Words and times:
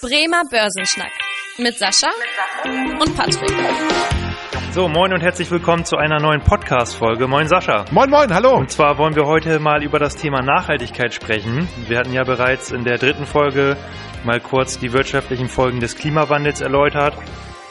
Bremer 0.00 0.42
Börsenschnack 0.48 1.10
mit 1.58 1.76
Sascha 1.76 2.10
und 3.00 3.16
Patrick. 3.16 3.50
So, 4.70 4.86
moin 4.86 5.12
und 5.12 5.22
herzlich 5.22 5.50
willkommen 5.50 5.84
zu 5.84 5.96
einer 5.96 6.20
neuen 6.20 6.40
Podcast-Folge. 6.40 7.26
Moin 7.26 7.48
Sascha. 7.48 7.84
Moin, 7.90 8.08
moin, 8.08 8.32
hallo. 8.32 8.54
Und 8.54 8.70
zwar 8.70 8.96
wollen 8.98 9.16
wir 9.16 9.26
heute 9.26 9.58
mal 9.58 9.82
über 9.82 9.98
das 9.98 10.14
Thema 10.14 10.40
Nachhaltigkeit 10.40 11.12
sprechen. 11.12 11.66
Wir 11.88 11.98
hatten 11.98 12.12
ja 12.12 12.22
bereits 12.22 12.70
in 12.70 12.84
der 12.84 12.98
dritten 12.98 13.26
Folge 13.26 13.76
mal 14.24 14.38
kurz 14.38 14.78
die 14.78 14.92
wirtschaftlichen 14.92 15.48
Folgen 15.48 15.80
des 15.80 15.96
Klimawandels 15.96 16.60
erläutert, 16.60 17.14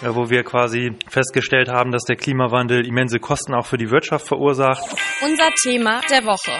äh, 0.01 0.07
wo 0.09 0.29
wir 0.29 0.43
quasi 0.43 0.97
festgestellt 1.07 1.69
haben, 1.69 1.91
dass 1.91 2.03
der 2.03 2.17
Klimawandel 2.17 2.85
immense 2.85 3.19
Kosten 3.19 3.53
auch 3.53 3.65
für 3.65 3.77
die 3.77 3.89
Wirtschaft 3.89 4.27
verursacht. 4.27 4.83
Unser 5.23 5.49
Thema 5.63 6.01
der 6.09 6.25
Woche. 6.25 6.51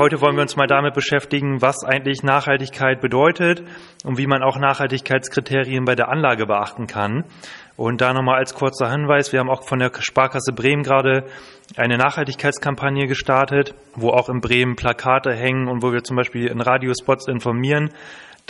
Heute 0.00 0.22
wollen 0.22 0.34
wir 0.34 0.40
uns 0.40 0.56
mal 0.56 0.66
damit 0.66 0.94
beschäftigen, 0.94 1.60
was 1.60 1.84
eigentlich 1.84 2.22
Nachhaltigkeit 2.22 3.02
bedeutet 3.02 3.62
und 4.02 4.16
wie 4.16 4.26
man 4.26 4.42
auch 4.42 4.56
Nachhaltigkeitskriterien 4.56 5.84
bei 5.84 5.94
der 5.94 6.08
Anlage 6.08 6.46
beachten 6.46 6.86
kann. 6.86 7.24
Und 7.76 8.00
da 8.00 8.14
nochmal 8.14 8.36
als 8.36 8.54
kurzer 8.54 8.90
Hinweis, 8.90 9.30
wir 9.30 9.40
haben 9.40 9.50
auch 9.50 9.62
von 9.68 9.78
der 9.78 9.92
Sparkasse 9.98 10.54
Bremen 10.54 10.84
gerade 10.84 11.24
eine 11.76 11.98
Nachhaltigkeitskampagne 11.98 13.08
gestartet, 13.08 13.74
wo 13.94 14.08
auch 14.08 14.30
in 14.30 14.40
Bremen 14.40 14.74
Plakate 14.74 15.34
hängen 15.34 15.68
und 15.68 15.82
wo 15.82 15.92
wir 15.92 16.02
zum 16.02 16.16
Beispiel 16.16 16.46
in 16.46 16.62
Radiospots 16.62 17.28
informieren, 17.28 17.90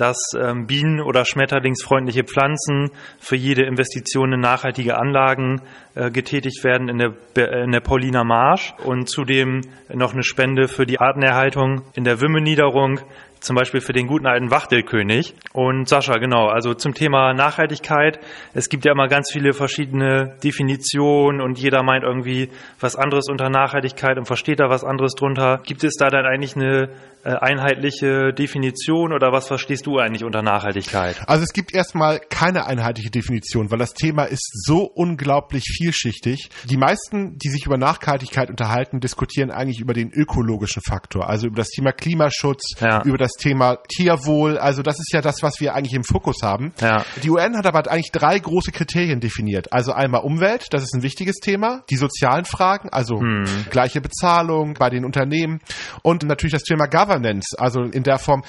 dass 0.00 0.18
ähm, 0.38 0.66
Bienen- 0.66 1.00
oder 1.00 1.24
schmetterlingsfreundliche 1.24 2.24
Pflanzen 2.24 2.90
für 3.18 3.36
jede 3.36 3.64
Investition 3.64 4.32
in 4.32 4.40
nachhaltige 4.40 4.96
Anlagen 4.96 5.60
äh, 5.94 6.10
getätigt 6.10 6.64
werden 6.64 6.88
in 6.88 6.98
der, 6.98 7.62
in 7.64 7.72
der 7.72 7.80
Pauliner 7.80 8.24
Marsch 8.24 8.74
und 8.84 9.08
zudem 9.08 9.60
noch 9.92 10.14
eine 10.14 10.22
Spende 10.22 10.68
für 10.68 10.86
die 10.86 11.00
Artenerhaltung 11.00 11.82
in 11.94 12.04
der 12.04 12.20
Wümmeniederung 12.20 13.00
zum 13.40 13.56
Beispiel 13.56 13.80
für 13.80 13.92
den 13.92 14.06
guten 14.06 14.26
alten 14.26 14.50
Wachtelkönig. 14.50 15.34
Und 15.52 15.88
Sascha, 15.88 16.18
genau, 16.18 16.48
also 16.48 16.74
zum 16.74 16.94
Thema 16.94 17.32
Nachhaltigkeit. 17.32 18.20
Es 18.54 18.68
gibt 18.68 18.84
ja 18.84 18.92
immer 18.92 19.08
ganz 19.08 19.30
viele 19.32 19.52
verschiedene 19.52 20.36
Definitionen 20.44 21.40
und 21.40 21.58
jeder 21.58 21.82
meint 21.82 22.04
irgendwie 22.04 22.50
was 22.78 22.96
anderes 22.96 23.28
unter 23.28 23.48
Nachhaltigkeit 23.48 24.18
und 24.18 24.26
versteht 24.26 24.60
da 24.60 24.68
was 24.68 24.84
anderes 24.84 25.14
drunter. 25.14 25.60
Gibt 25.64 25.84
es 25.84 25.96
da 25.96 26.10
dann 26.10 26.26
eigentlich 26.26 26.56
eine 26.56 26.90
äh, 27.22 27.34
einheitliche 27.34 28.32
Definition 28.32 29.12
oder 29.12 29.30
was 29.30 29.46
verstehst 29.46 29.86
du 29.86 29.98
eigentlich 29.98 30.24
unter 30.24 30.40
Nachhaltigkeit? 30.40 31.16
Also 31.26 31.44
es 31.44 31.52
gibt 31.52 31.74
erstmal 31.74 32.18
keine 32.18 32.66
einheitliche 32.66 33.10
Definition, 33.10 33.70
weil 33.70 33.78
das 33.78 33.92
Thema 33.92 34.24
ist 34.24 34.50
so 34.66 34.84
unglaublich 34.84 35.64
vielschichtig. 35.64 36.48
Die 36.64 36.78
meisten, 36.78 37.36
die 37.36 37.48
sich 37.50 37.66
über 37.66 37.76
Nachhaltigkeit 37.76 38.48
unterhalten, 38.48 39.00
diskutieren 39.00 39.50
eigentlich 39.50 39.80
über 39.80 39.92
den 39.92 40.10
ökologischen 40.10 40.82
Faktor, 40.82 41.28
also 41.28 41.46
über 41.46 41.56
das 41.56 41.68
Thema 41.68 41.92
Klimaschutz, 41.92 42.80
ja. 42.80 43.02
über 43.04 43.18
das 43.18 43.29
das 43.30 43.42
Thema 43.42 43.78
Tierwohl. 43.88 44.58
Also 44.58 44.82
das 44.82 44.98
ist 44.98 45.12
ja 45.12 45.20
das, 45.20 45.42
was 45.42 45.60
wir 45.60 45.74
eigentlich 45.74 45.94
im 45.94 46.04
Fokus 46.04 46.42
haben. 46.42 46.72
Ja. 46.80 47.04
Die 47.22 47.30
UN 47.30 47.56
hat 47.56 47.66
aber 47.66 47.90
eigentlich 47.90 48.12
drei 48.12 48.38
große 48.38 48.72
Kriterien 48.72 49.20
definiert. 49.20 49.72
Also 49.72 49.92
einmal 49.92 50.22
Umwelt, 50.22 50.66
das 50.70 50.82
ist 50.82 50.94
ein 50.94 51.02
wichtiges 51.02 51.36
Thema. 51.36 51.82
Die 51.90 51.96
sozialen 51.96 52.44
Fragen, 52.44 52.88
also 52.90 53.20
hm. 53.20 53.44
gleiche 53.70 54.00
Bezahlung 54.00 54.74
bei 54.74 54.90
den 54.90 55.04
Unternehmen. 55.04 55.60
Und 56.02 56.24
natürlich 56.24 56.52
das 56.52 56.64
Thema 56.64 56.86
Governance, 56.86 57.56
also 57.58 57.82
in 57.82 58.02
der 58.02 58.18
Form, 58.18 58.42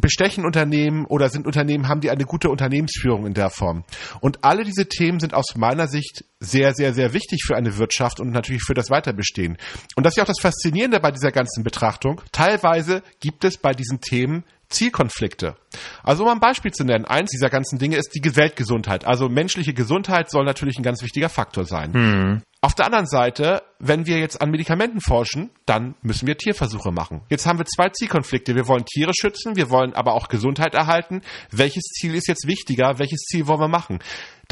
bestechen 0.00 0.44
Unternehmen 0.44 1.04
oder 1.06 1.28
sind 1.28 1.46
Unternehmen, 1.46 1.88
haben 1.88 2.00
die 2.00 2.10
eine 2.10 2.24
gute 2.24 2.50
Unternehmensführung 2.50 3.26
in 3.26 3.34
der 3.34 3.50
Form. 3.50 3.84
Und 4.20 4.44
alle 4.44 4.64
diese 4.64 4.86
Themen 4.86 5.20
sind 5.20 5.34
aus 5.34 5.56
meiner 5.56 5.88
Sicht 5.88 6.24
sehr, 6.38 6.74
sehr, 6.74 6.92
sehr 6.92 7.12
wichtig 7.12 7.44
für 7.44 7.56
eine 7.56 7.78
Wirtschaft 7.78 8.20
und 8.20 8.30
natürlich 8.30 8.62
für 8.62 8.74
das 8.74 8.90
Weiterbestehen. 8.90 9.56
Und 9.96 10.04
das 10.04 10.12
ist 10.12 10.16
ja 10.16 10.22
auch 10.24 10.28
das 10.28 10.40
Faszinierende 10.40 11.00
bei 11.00 11.10
dieser 11.10 11.30
ganzen 11.30 11.62
Betrachtung. 11.62 12.20
Teilweise 12.32 13.02
gibt 13.20 13.44
es 13.44 13.56
bei 13.56 13.72
diesen 13.72 14.00
Themen 14.00 14.21
Zielkonflikte. 14.72 15.56
Also 16.02 16.24
um 16.24 16.30
ein 16.30 16.40
Beispiel 16.40 16.72
zu 16.72 16.84
nennen, 16.84 17.04
eins 17.04 17.30
dieser 17.30 17.50
ganzen 17.50 17.78
Dinge 17.78 17.96
ist 17.96 18.10
die 18.14 18.36
Weltgesundheit. 18.36 19.04
Also 19.04 19.28
menschliche 19.28 19.74
Gesundheit 19.74 20.30
soll 20.30 20.44
natürlich 20.44 20.78
ein 20.78 20.82
ganz 20.82 21.02
wichtiger 21.02 21.28
Faktor 21.28 21.64
sein. 21.64 21.92
Mhm. 21.92 22.42
Auf 22.64 22.74
der 22.76 22.86
anderen 22.86 23.06
Seite, 23.06 23.62
wenn 23.80 24.06
wir 24.06 24.18
jetzt 24.18 24.40
an 24.40 24.50
Medikamenten 24.50 25.00
forschen, 25.00 25.50
dann 25.66 25.96
müssen 26.00 26.28
wir 26.28 26.36
Tierversuche 26.36 26.92
machen. 26.92 27.22
Jetzt 27.28 27.44
haben 27.44 27.58
wir 27.58 27.66
zwei 27.66 27.88
Zielkonflikte. 27.88 28.54
Wir 28.54 28.68
wollen 28.68 28.84
Tiere 28.84 29.12
schützen, 29.20 29.56
wir 29.56 29.68
wollen 29.68 29.94
aber 29.94 30.14
auch 30.14 30.28
Gesundheit 30.28 30.74
erhalten. 30.74 31.22
Welches 31.50 31.82
Ziel 31.82 32.14
ist 32.14 32.28
jetzt 32.28 32.46
wichtiger? 32.46 33.00
Welches 33.00 33.22
Ziel 33.22 33.48
wollen 33.48 33.60
wir 33.60 33.68
machen? 33.68 33.98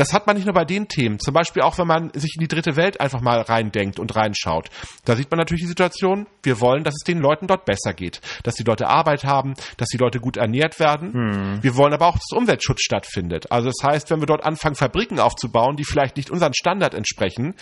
Das 0.00 0.14
hat 0.14 0.26
man 0.26 0.34
nicht 0.34 0.46
nur 0.46 0.54
bei 0.54 0.64
den 0.64 0.88
Themen. 0.88 1.18
Zum 1.18 1.34
Beispiel 1.34 1.62
auch, 1.62 1.76
wenn 1.76 1.86
man 1.86 2.10
sich 2.14 2.36
in 2.36 2.40
die 2.40 2.48
dritte 2.48 2.74
Welt 2.76 3.02
einfach 3.02 3.20
mal 3.20 3.42
reindenkt 3.42 4.00
und 4.00 4.16
reinschaut. 4.16 4.70
Da 5.04 5.14
sieht 5.14 5.30
man 5.30 5.36
natürlich 5.36 5.60
die 5.60 5.68
Situation, 5.68 6.26
wir 6.42 6.58
wollen, 6.58 6.84
dass 6.84 6.94
es 6.94 7.04
den 7.04 7.18
Leuten 7.18 7.46
dort 7.46 7.66
besser 7.66 7.92
geht. 7.92 8.22
Dass 8.42 8.54
die 8.54 8.62
Leute 8.62 8.88
Arbeit 8.88 9.24
haben, 9.24 9.52
dass 9.76 9.90
die 9.90 9.98
Leute 9.98 10.18
gut 10.18 10.38
ernährt 10.38 10.80
werden. 10.80 11.12
Hm. 11.12 11.62
Wir 11.62 11.76
wollen 11.76 11.92
aber 11.92 12.06
auch, 12.06 12.14
dass 12.14 12.32
Umweltschutz 12.34 12.80
stattfindet. 12.82 13.52
Also 13.52 13.68
das 13.68 13.86
heißt, 13.86 14.10
wenn 14.10 14.20
wir 14.20 14.26
dort 14.26 14.42
anfangen, 14.42 14.74
Fabriken 14.74 15.20
aufzubauen, 15.20 15.76
die 15.76 15.84
vielleicht 15.84 16.16
nicht 16.16 16.30
unseren 16.30 16.54
Standard 16.54 16.94
entsprechen, 16.94 17.54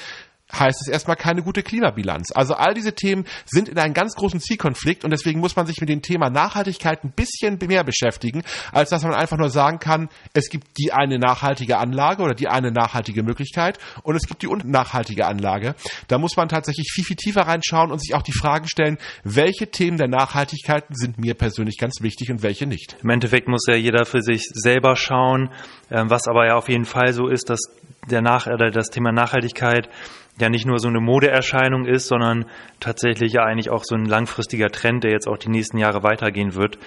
heißt 0.53 0.81
es 0.83 0.89
erstmal 0.89 1.17
keine 1.17 1.43
gute 1.43 1.63
Klimabilanz. 1.63 2.33
Also 2.35 2.55
all 2.55 2.75
diese 2.75 2.95
Themen 2.95 3.25
sind 3.45 3.69
in 3.69 3.79
einem 3.79 3.95
ganz 3.95 4.15
großen 4.15 4.41
Zielkonflikt 4.41 5.05
und 5.05 5.11
deswegen 5.11 5.41
muss 5.41 5.57
man 5.57 5.67
sich 5.67 5.81
mit 5.81 5.89
dem 5.89 6.03
Thema 6.03 6.31
Nachhaltigkeit 6.31 7.05
ein 7.05 7.13
bisschen 7.13 7.59
mehr 7.67 7.85
beschäftigen, 7.85 8.43
als 8.73 8.91
dass 8.91 9.03
man 9.03 9.15
einfach 9.15 9.37
nur 9.37 9.51
sagen 9.51 9.79
kann, 9.79 10.09
es 10.33 10.49
gibt 10.49 10.79
die 10.79 10.93
eine 10.93 11.19
nachhaltige 11.19 11.79
Anlage 11.79 12.23
oder 12.23 12.35
die 12.35 12.49
eine 12.49 12.73
nachhaltige 12.73 13.23
Möglichkeit 13.23 13.79
und 14.03 14.17
es 14.17 14.27
gibt 14.27 14.43
die 14.43 14.47
unnachhaltige 14.47 15.27
Anlage. 15.27 15.75
Da 16.09 16.19
muss 16.19 16.37
man 16.37 16.49
tatsächlich 16.49 16.91
viel, 16.93 17.05
viel 17.05 17.17
tiefer 17.17 17.43
reinschauen 17.43 17.91
und 17.91 18.01
sich 18.01 18.15
auch 18.15 18.23
die 18.23 18.33
Fragen 18.33 18.69
stellen, 18.69 18.99
welche 19.25 19.71
Themen 19.71 19.99
der 19.99 20.09
Nachhaltigkeit 20.09 20.85
sind 20.91 21.19
mir 21.19 21.35
persönlich 21.35 21.77
ganz 21.79 22.01
wichtig 22.01 22.31
und 22.31 22.43
welche 22.43 22.67
nicht. 22.67 22.97
Im 23.03 23.11
Endeffekt 23.11 23.49
muss 23.49 23.67
ja 23.69 23.77
jeder 23.77 24.07
für 24.07 24.23
sich 24.23 24.45
selber 24.53 24.97
schauen, 24.97 25.51
ähm, 25.91 26.11
was 26.11 26.27
aber 26.27 26.47
ja 26.47 26.57
auf 26.57 26.69
jeden 26.69 26.85
Fall 26.85 27.13
so 27.13 27.29
ist, 27.29 27.51
dass 27.51 27.61
der 28.11 28.23
Nach 28.23 28.47
oder 28.47 28.71
das 28.71 28.89
Thema 28.89 29.13
Nachhaltigkeit 29.13 29.89
ja 30.41 30.49
nicht 30.49 30.67
nur 30.67 30.79
so 30.79 30.89
eine 30.89 31.01
Modeerscheinung 31.01 31.87
ist, 31.87 32.07
sondern 32.07 32.47
tatsächlich 32.81 33.33
ja 33.33 33.43
eigentlich 33.45 33.71
auch 33.71 33.85
so 33.85 33.95
ein 33.95 34.05
langfristiger 34.05 34.69
Trend, 34.69 35.05
der 35.05 35.13
jetzt 35.13 35.29
auch 35.29 35.39
die 35.39 35.51
nächsten 35.51 35.79
Jahre 35.79 36.03
weitergehen 36.03 36.55
wird. 36.55 36.79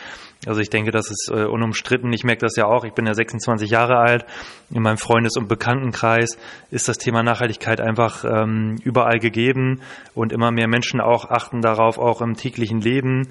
Also 0.47 0.59
ich 0.59 0.69
denke, 0.69 0.91
das 0.91 1.12
ist 1.12 1.29
äh, 1.31 1.45
unumstritten. 1.45 2.11
Ich 2.13 2.23
merke 2.23 2.41
das 2.41 2.56
ja 2.56 2.66
auch. 2.66 2.84
Ich 2.84 2.94
bin 2.94 3.06
ja 3.06 3.13
26 3.13 3.69
Jahre 3.69 3.97
alt. 3.97 4.25
In 4.72 4.81
meinem 4.81 4.97
Freundes- 4.97 5.38
und 5.38 5.47
Bekanntenkreis 5.47 6.38
ist 6.72 6.88
das 6.88 6.97
Thema 6.97 7.22
Nachhaltigkeit 7.22 7.79
einfach 7.79 8.25
ähm, 8.25 8.78
überall 8.84 9.19
gegeben 9.19 9.81
und 10.16 10.34
immer 10.34 10.51
mehr 10.51 10.67
Menschen 10.67 11.00
auch 11.00 11.29
achten 11.29 11.61
darauf, 11.61 12.00
auch 12.00 12.22
im 12.22 12.35
täglichen 12.35 12.81
Leben. 12.81 13.28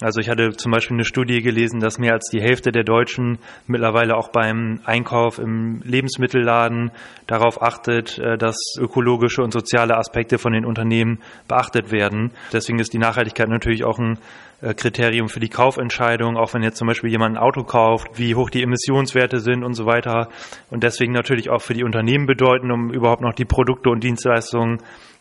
Also 0.00 0.20
ich 0.20 0.28
hatte 0.28 0.52
zum 0.52 0.70
Beispiel 0.70 0.96
eine 0.96 1.04
Studie 1.04 1.42
gelesen, 1.42 1.80
dass 1.80 1.98
mehr 1.98 2.12
als 2.12 2.30
die 2.30 2.40
Hälfte 2.40 2.70
der 2.70 2.84
Deutschen 2.84 3.38
mittlerweile 3.66 4.16
auch 4.16 4.28
beim 4.28 4.80
Einkauf 4.84 5.40
im 5.40 5.80
Lebensmittelladen 5.82 6.92
darauf 7.26 7.60
achtet, 7.60 8.16
äh, 8.18 8.38
dass 8.38 8.56
ökologische 8.78 9.42
und 9.42 9.52
soziale 9.52 9.96
Aspekte 9.96 10.38
von 10.38 10.52
den 10.52 10.64
Unternehmen 10.64 11.18
beachtet 11.48 11.90
werden. 11.90 12.30
Deswegen 12.52 12.78
ist 12.78 12.92
die 12.92 12.98
Nachhaltigkeit 12.98 13.48
natürlich 13.48 13.82
auch 13.82 13.98
ein 13.98 14.18
äh, 14.60 14.72
Kriterium 14.72 15.28
für 15.28 15.40
die 15.40 15.48
Kaufentscheidung, 15.48 16.36
auch 16.36 16.54
wenn 16.54 16.62
jetzt 16.62 16.78
zum 16.78 16.86
Beispiel 16.86 17.10
jemand 17.10 17.36
ein 17.36 17.42
Auto 17.42 17.64
kauft, 17.64 18.18
wie 18.18 18.36
hoch 18.36 18.50
die 18.50 18.62
Emissionswerte 18.62 19.40
sind 19.40 19.64
und 19.64 19.74
so 19.74 19.84
weiter. 19.84 20.28
Und 20.70 20.84
deswegen 20.84 21.12
natürlich 21.12 21.50
auch 21.50 21.62
für 21.62 21.74
die 21.74 21.82
Unternehmen 21.82 22.26
bedeuten, 22.26 22.70
um 22.70 22.92
überhaupt 22.92 23.22
noch 23.22 23.34
die 23.34 23.44
Produkte 23.44 23.90
und 23.90 24.04
Dienstleistungen 24.04 24.78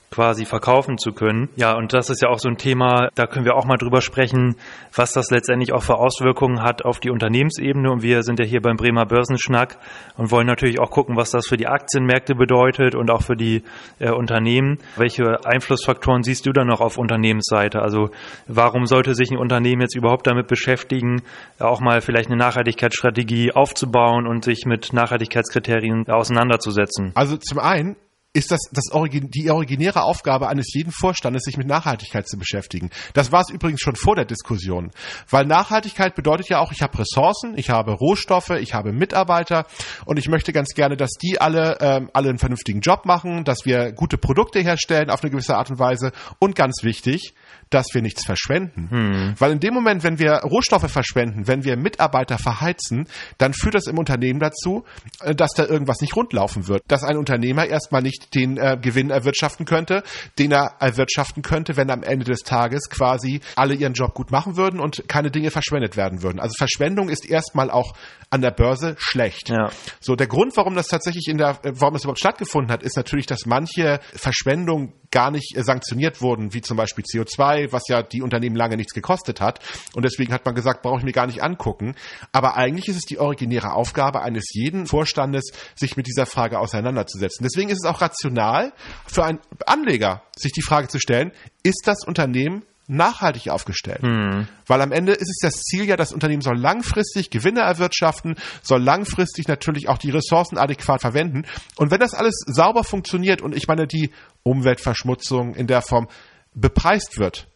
quasi 0.09 0.45
verkaufen 0.45 0.97
zu 0.97 1.11
können. 1.11 1.49
Ja, 1.57 1.75
und 1.75 1.93
das 1.93 2.09
ist 2.09 2.21
ja 2.21 2.29
auch 2.29 2.39
so 2.39 2.47
ein 2.47 2.57
Thema, 2.57 3.09
da 3.15 3.27
können 3.27 3.45
wir 3.45 3.55
auch 3.55 3.65
mal 3.65 3.77
drüber 3.77 4.01
sprechen, 4.01 4.55
was 4.95 5.11
das 5.11 5.29
letztendlich 5.31 5.73
auch 5.73 5.83
für 5.83 5.95
Auswirkungen 5.95 6.63
hat 6.63 6.85
auf 6.85 6.99
die 6.99 7.09
Unternehmensebene. 7.09 7.91
Und 7.91 8.03
wir 8.03 8.23
sind 8.23 8.39
ja 8.39 8.45
hier 8.45 8.61
beim 8.61 8.77
Bremer 8.77 9.05
Börsenschnack 9.05 9.77
und 10.15 10.31
wollen 10.31 10.47
natürlich 10.47 10.79
auch 10.79 10.91
gucken, 10.91 11.17
was 11.17 11.31
das 11.31 11.47
für 11.47 11.57
die 11.57 11.67
Aktienmärkte 11.67 12.35
bedeutet 12.35 12.95
und 12.95 13.11
auch 13.11 13.21
für 13.21 13.35
die 13.35 13.63
äh, 13.99 14.09
Unternehmen. 14.09 14.79
Welche 14.95 15.45
Einflussfaktoren 15.45 16.23
siehst 16.23 16.45
du 16.45 16.53
da 16.53 16.63
noch 16.63 16.79
auf 16.79 16.97
Unternehmensseite? 16.97 17.81
Also 17.81 18.09
warum 18.47 18.85
sollte 18.85 19.13
sich 19.13 19.29
ein 19.31 19.37
Unternehmen 19.37 19.81
jetzt 19.81 19.95
überhaupt 19.95 20.25
damit 20.25 20.47
beschäftigen, 20.47 21.21
auch 21.59 21.81
mal 21.81 22.01
vielleicht 22.01 22.29
eine 22.29 22.37
Nachhaltigkeitsstrategie 22.37 23.51
aufzubauen 23.51 24.25
und 24.25 24.45
sich 24.45 24.65
mit 24.65 24.93
Nachhaltigkeitskriterien 24.93 26.07
auseinanderzusetzen? 26.07 27.11
Also 27.13 27.37
zum 27.37 27.59
einen 27.59 27.97
ist 28.37 28.51
das, 28.51 28.59
das 28.71 28.91
Origin, 28.91 29.31
die 29.31 29.49
originäre 29.49 30.03
Aufgabe 30.03 30.47
eines 30.47 30.71
jeden 30.73 30.91
Vorstandes, 30.91 31.43
sich 31.43 31.57
mit 31.57 31.67
Nachhaltigkeit 31.67 32.27
zu 32.27 32.37
beschäftigen. 32.37 32.91
Das 33.13 33.31
war 33.31 33.41
es 33.41 33.49
übrigens 33.49 33.81
schon 33.81 33.95
vor 33.95 34.15
der 34.15 34.25
Diskussion. 34.25 34.91
Weil 35.29 35.45
Nachhaltigkeit 35.45 36.13
bedeutet 36.13 36.49
ja 36.49 36.59
auch, 36.59 36.71
ich 36.71 36.83
habe 36.83 36.99
Ressourcen, 36.99 37.57
ich 37.57 37.71
habe 37.71 37.93
Rohstoffe, 37.93 38.51
ich 38.51 38.75
habe 38.75 38.93
Mitarbeiter 38.93 39.65
und 40.05 40.19
ich 40.19 40.29
möchte 40.29 40.53
ganz 40.53 40.75
gerne, 40.75 40.95
dass 40.97 41.13
die 41.13 41.41
alle, 41.41 41.77
ähm, 41.81 42.11
alle 42.13 42.29
einen 42.29 42.37
vernünftigen 42.37 42.79
Job 42.79 43.05
machen, 43.05 43.43
dass 43.43 43.65
wir 43.65 43.91
gute 43.91 44.19
Produkte 44.19 44.59
herstellen 44.59 45.09
auf 45.09 45.23
eine 45.23 45.31
gewisse 45.31 45.57
Art 45.57 45.71
und 45.71 45.79
Weise 45.79 46.11
und 46.37 46.55
ganz 46.55 46.83
wichtig, 46.83 47.33
dass 47.69 47.87
wir 47.93 48.01
nichts 48.01 48.25
verschwenden. 48.25 48.89
Hm. 48.89 49.35
Weil 49.37 49.51
in 49.51 49.59
dem 49.59 49.73
Moment, 49.73 50.03
wenn 50.03 50.19
wir 50.19 50.35
Rohstoffe 50.43 50.89
verschwenden, 50.89 51.47
wenn 51.47 51.63
wir 51.63 51.75
Mitarbeiter 51.75 52.37
verheizen, 52.37 53.07
dann 53.37 53.53
führt 53.53 53.75
das 53.75 53.87
im 53.87 53.97
Unternehmen 53.97 54.39
dazu, 54.39 54.85
äh, 55.21 55.35
dass 55.35 55.51
da 55.53 55.65
irgendwas 55.65 56.01
nicht 56.01 56.15
rundlaufen 56.15 56.67
wird. 56.67 56.83
Dass 56.87 57.03
ein 57.03 57.17
Unternehmer 57.17 57.65
erstmal 57.65 58.01
nicht 58.01 58.26
nicht 58.27 58.35
den 58.35 58.57
äh, 58.57 58.77
Gewinn 58.81 59.09
erwirtschaften 59.09 59.65
könnte, 59.65 60.03
den 60.39 60.51
er 60.51 60.75
erwirtschaften 60.79 61.43
könnte, 61.43 61.77
wenn 61.77 61.89
am 61.89 62.03
Ende 62.03 62.25
des 62.25 62.41
Tages 62.41 62.89
quasi 62.89 63.41
alle 63.55 63.75
ihren 63.75 63.93
Job 63.93 64.13
gut 64.13 64.31
machen 64.31 64.57
würden 64.57 64.79
und 64.79 65.07
keine 65.07 65.31
Dinge 65.31 65.51
verschwendet 65.51 65.97
werden 65.97 66.23
würden. 66.23 66.39
Also 66.39 66.53
Verschwendung 66.57 67.09
ist 67.09 67.29
erstmal 67.29 67.69
auch 67.69 67.93
an 68.29 68.41
der 68.41 68.51
Börse 68.51 68.95
schlecht. 68.97 69.49
Ja. 69.49 69.69
So 69.99 70.15
der 70.15 70.27
Grund, 70.27 70.55
warum 70.57 70.75
das 70.75 70.87
tatsächlich 70.87 71.27
in 71.27 71.37
der, 71.37 71.59
warum 71.63 71.95
es 71.95 72.03
überhaupt 72.03 72.19
stattgefunden 72.19 72.71
hat, 72.71 72.83
ist 72.83 72.97
natürlich, 72.97 73.25
dass 73.25 73.45
manche 73.45 73.99
Verschwendung 74.13 74.93
gar 75.11 75.31
nicht 75.31 75.55
äh, 75.55 75.63
sanktioniert 75.63 76.21
wurden, 76.21 76.53
wie 76.53 76.61
zum 76.61 76.77
Beispiel 76.77 77.03
CO2, 77.03 77.71
was 77.71 77.83
ja 77.87 78.03
die 78.03 78.21
Unternehmen 78.21 78.55
lange 78.55 78.77
nichts 78.77 78.93
gekostet 78.93 79.41
hat. 79.41 79.59
Und 79.95 80.03
deswegen 80.03 80.33
hat 80.33 80.45
man 80.45 80.55
gesagt, 80.55 80.81
brauche 80.81 80.99
ich 80.99 81.05
mir 81.05 81.11
gar 81.11 81.27
nicht 81.27 81.41
angucken. 81.41 81.95
Aber 82.31 82.55
eigentlich 82.55 82.87
ist 82.87 82.97
es 82.97 83.03
die 83.03 83.19
originäre 83.19 83.73
Aufgabe 83.73 84.21
eines 84.21 84.49
jeden 84.53 84.87
Vorstandes, 84.87 85.51
sich 85.75 85.97
mit 85.97 86.07
dieser 86.07 86.25
Frage 86.25 86.59
auseinanderzusetzen. 86.59 87.43
Deswegen 87.43 87.69
ist 87.69 87.83
es 87.83 87.89
auch 87.89 88.01
rational 88.01 88.73
für 89.05 89.23
einen 89.23 89.39
Anleger, 89.65 90.23
sich 90.35 90.51
die 90.51 90.61
Frage 90.61 90.87
zu 90.87 90.99
stellen, 90.99 91.31
ist 91.63 91.83
das 91.85 92.05
Unternehmen 92.05 92.63
nachhaltig 92.87 93.49
aufgestellt. 93.49 94.01
Mhm. 94.01 94.47
Weil 94.65 94.81
am 94.81 94.91
Ende 94.91 95.11
ist 95.11 95.29
es 95.29 95.39
das 95.41 95.61
Ziel 95.63 95.85
ja, 95.85 95.97
das 95.97 96.13
Unternehmen 96.13 96.41
soll 96.41 96.57
langfristig 96.57 97.29
Gewinne 97.29 97.61
erwirtschaften, 97.61 98.35
soll 98.63 98.81
langfristig 98.81 99.47
natürlich 99.47 99.89
auch 99.89 99.97
die 99.97 100.09
Ressourcen 100.09 100.57
adäquat 100.57 101.01
verwenden. 101.01 101.45
Und 101.75 101.91
wenn 101.91 101.99
das 101.99 102.13
alles 102.13 102.35
sauber 102.45 102.83
funktioniert 102.83 103.41
und 103.41 103.55
ich 103.55 103.67
meine, 103.67 103.87
die 103.87 104.11
Umweltverschmutzung 104.43 105.53
in 105.55 105.67
der 105.67 105.81
Form 105.81 106.07
bepreist 106.53 107.19
wird, 107.19 107.46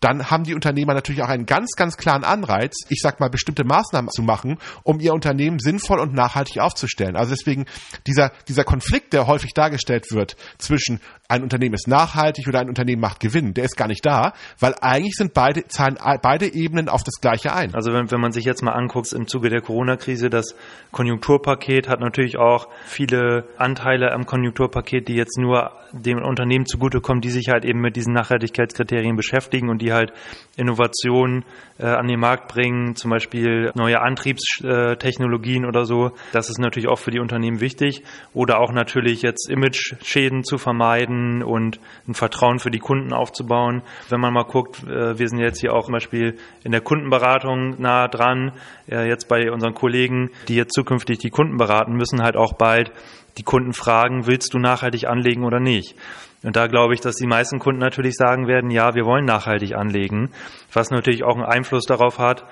dann 0.00 0.30
haben 0.30 0.44
die 0.44 0.54
Unternehmer 0.54 0.94
natürlich 0.94 1.22
auch 1.22 1.28
einen 1.28 1.46
ganz, 1.46 1.72
ganz 1.76 1.96
klaren 1.96 2.24
Anreiz, 2.24 2.74
ich 2.88 3.00
sag 3.02 3.20
mal, 3.20 3.28
bestimmte 3.28 3.64
Maßnahmen 3.64 4.10
zu 4.10 4.22
machen, 4.22 4.58
um 4.82 4.98
ihr 4.98 5.12
Unternehmen 5.12 5.58
sinnvoll 5.58 6.00
und 6.00 6.14
nachhaltig 6.14 6.58
aufzustellen. 6.60 7.16
Also 7.16 7.34
deswegen 7.34 7.66
dieser, 8.06 8.32
dieser 8.48 8.64
Konflikt, 8.64 9.12
der 9.12 9.26
häufig 9.26 9.52
dargestellt 9.52 10.06
wird 10.10 10.36
zwischen 10.58 11.00
ein 11.28 11.42
Unternehmen 11.42 11.74
ist 11.74 11.86
nachhaltig 11.86 12.48
oder 12.48 12.60
ein 12.60 12.68
Unternehmen 12.68 13.00
macht 13.00 13.20
Gewinn, 13.20 13.54
der 13.54 13.64
ist 13.64 13.76
gar 13.76 13.86
nicht 13.86 14.04
da, 14.04 14.32
weil 14.58 14.74
eigentlich 14.80 15.14
sind 15.14 15.32
beide, 15.32 15.66
zahlen 15.68 15.96
beide 16.22 16.52
Ebenen 16.52 16.88
auf 16.88 17.04
das 17.04 17.20
Gleiche 17.20 17.54
ein. 17.54 17.74
Also 17.74 17.92
wenn, 17.92 18.10
wenn 18.10 18.20
man 18.20 18.32
sich 18.32 18.44
jetzt 18.44 18.62
mal 18.62 18.72
anguckt 18.72 19.12
im 19.12 19.28
Zuge 19.28 19.48
der 19.48 19.60
Corona-Krise, 19.60 20.28
das 20.28 20.56
Konjunkturpaket 20.90 21.88
hat 21.88 22.00
natürlich 22.00 22.36
auch 22.36 22.68
viele 22.84 23.44
Anteile 23.58 24.12
am 24.12 24.26
Konjunkturpaket, 24.26 25.06
die 25.06 25.14
jetzt 25.14 25.38
nur 25.38 25.70
dem 25.92 26.18
Unternehmen 26.18 26.66
zugutekommen, 26.66 27.20
die 27.20 27.30
sich 27.30 27.48
halt 27.48 27.64
eben 27.64 27.80
mit 27.80 27.96
diesen 27.96 28.12
Nachhaltigkeitskriterien 28.12 29.16
beschäftigen 29.16 29.68
und 29.68 29.80
die 29.82 29.89
halt 29.92 30.12
Innovationen 30.56 31.44
äh, 31.78 31.86
an 31.86 32.06
den 32.06 32.20
Markt 32.20 32.48
bringen, 32.48 32.94
zum 32.94 33.10
Beispiel 33.10 33.72
neue 33.74 34.00
Antriebstechnologien 34.00 35.64
oder 35.64 35.84
so. 35.84 36.12
Das 36.32 36.50
ist 36.50 36.58
natürlich 36.58 36.88
auch 36.88 36.98
für 36.98 37.10
die 37.10 37.20
Unternehmen 37.20 37.60
wichtig. 37.60 38.02
Oder 38.34 38.60
auch 38.60 38.72
natürlich 38.72 39.22
jetzt 39.22 39.48
Image-Schäden 39.48 40.44
zu 40.44 40.58
vermeiden 40.58 41.42
und 41.42 41.80
ein 42.06 42.14
Vertrauen 42.14 42.58
für 42.58 42.70
die 42.70 42.78
Kunden 42.78 43.12
aufzubauen. 43.12 43.82
Wenn 44.08 44.20
man 44.20 44.34
mal 44.34 44.44
guckt, 44.44 44.82
äh, 44.84 45.18
wir 45.18 45.28
sind 45.28 45.38
jetzt 45.38 45.60
hier 45.60 45.72
auch 45.72 45.86
zum 45.86 45.94
Beispiel 45.94 46.36
in 46.62 46.72
der 46.72 46.82
Kundenberatung 46.82 47.80
nah 47.80 48.08
dran, 48.08 48.52
äh, 48.90 49.08
jetzt 49.08 49.28
bei 49.28 49.50
unseren 49.50 49.74
Kollegen, 49.74 50.30
die 50.48 50.56
jetzt 50.56 50.74
zukünftig 50.74 51.18
die 51.18 51.30
Kunden 51.30 51.56
beraten, 51.56 51.94
müssen 51.94 52.22
halt 52.22 52.36
auch 52.36 52.52
bald 52.52 52.92
die 53.38 53.42
Kunden 53.42 53.72
fragen, 53.72 54.26
willst 54.26 54.52
du 54.54 54.58
nachhaltig 54.58 55.06
anlegen 55.06 55.44
oder 55.44 55.60
nicht? 55.60 55.96
Und 56.42 56.56
da 56.56 56.66
glaube 56.66 56.94
ich, 56.94 57.00
dass 57.00 57.16
die 57.16 57.26
meisten 57.26 57.58
Kunden 57.58 57.80
natürlich 57.80 58.14
sagen 58.16 58.46
werden, 58.46 58.70
ja, 58.70 58.94
wir 58.94 59.04
wollen 59.04 59.24
nachhaltig 59.24 59.74
anlegen, 59.74 60.30
was 60.72 60.90
natürlich 60.90 61.22
auch 61.22 61.34
einen 61.34 61.44
Einfluss 61.44 61.84
darauf 61.84 62.18
hat, 62.18 62.44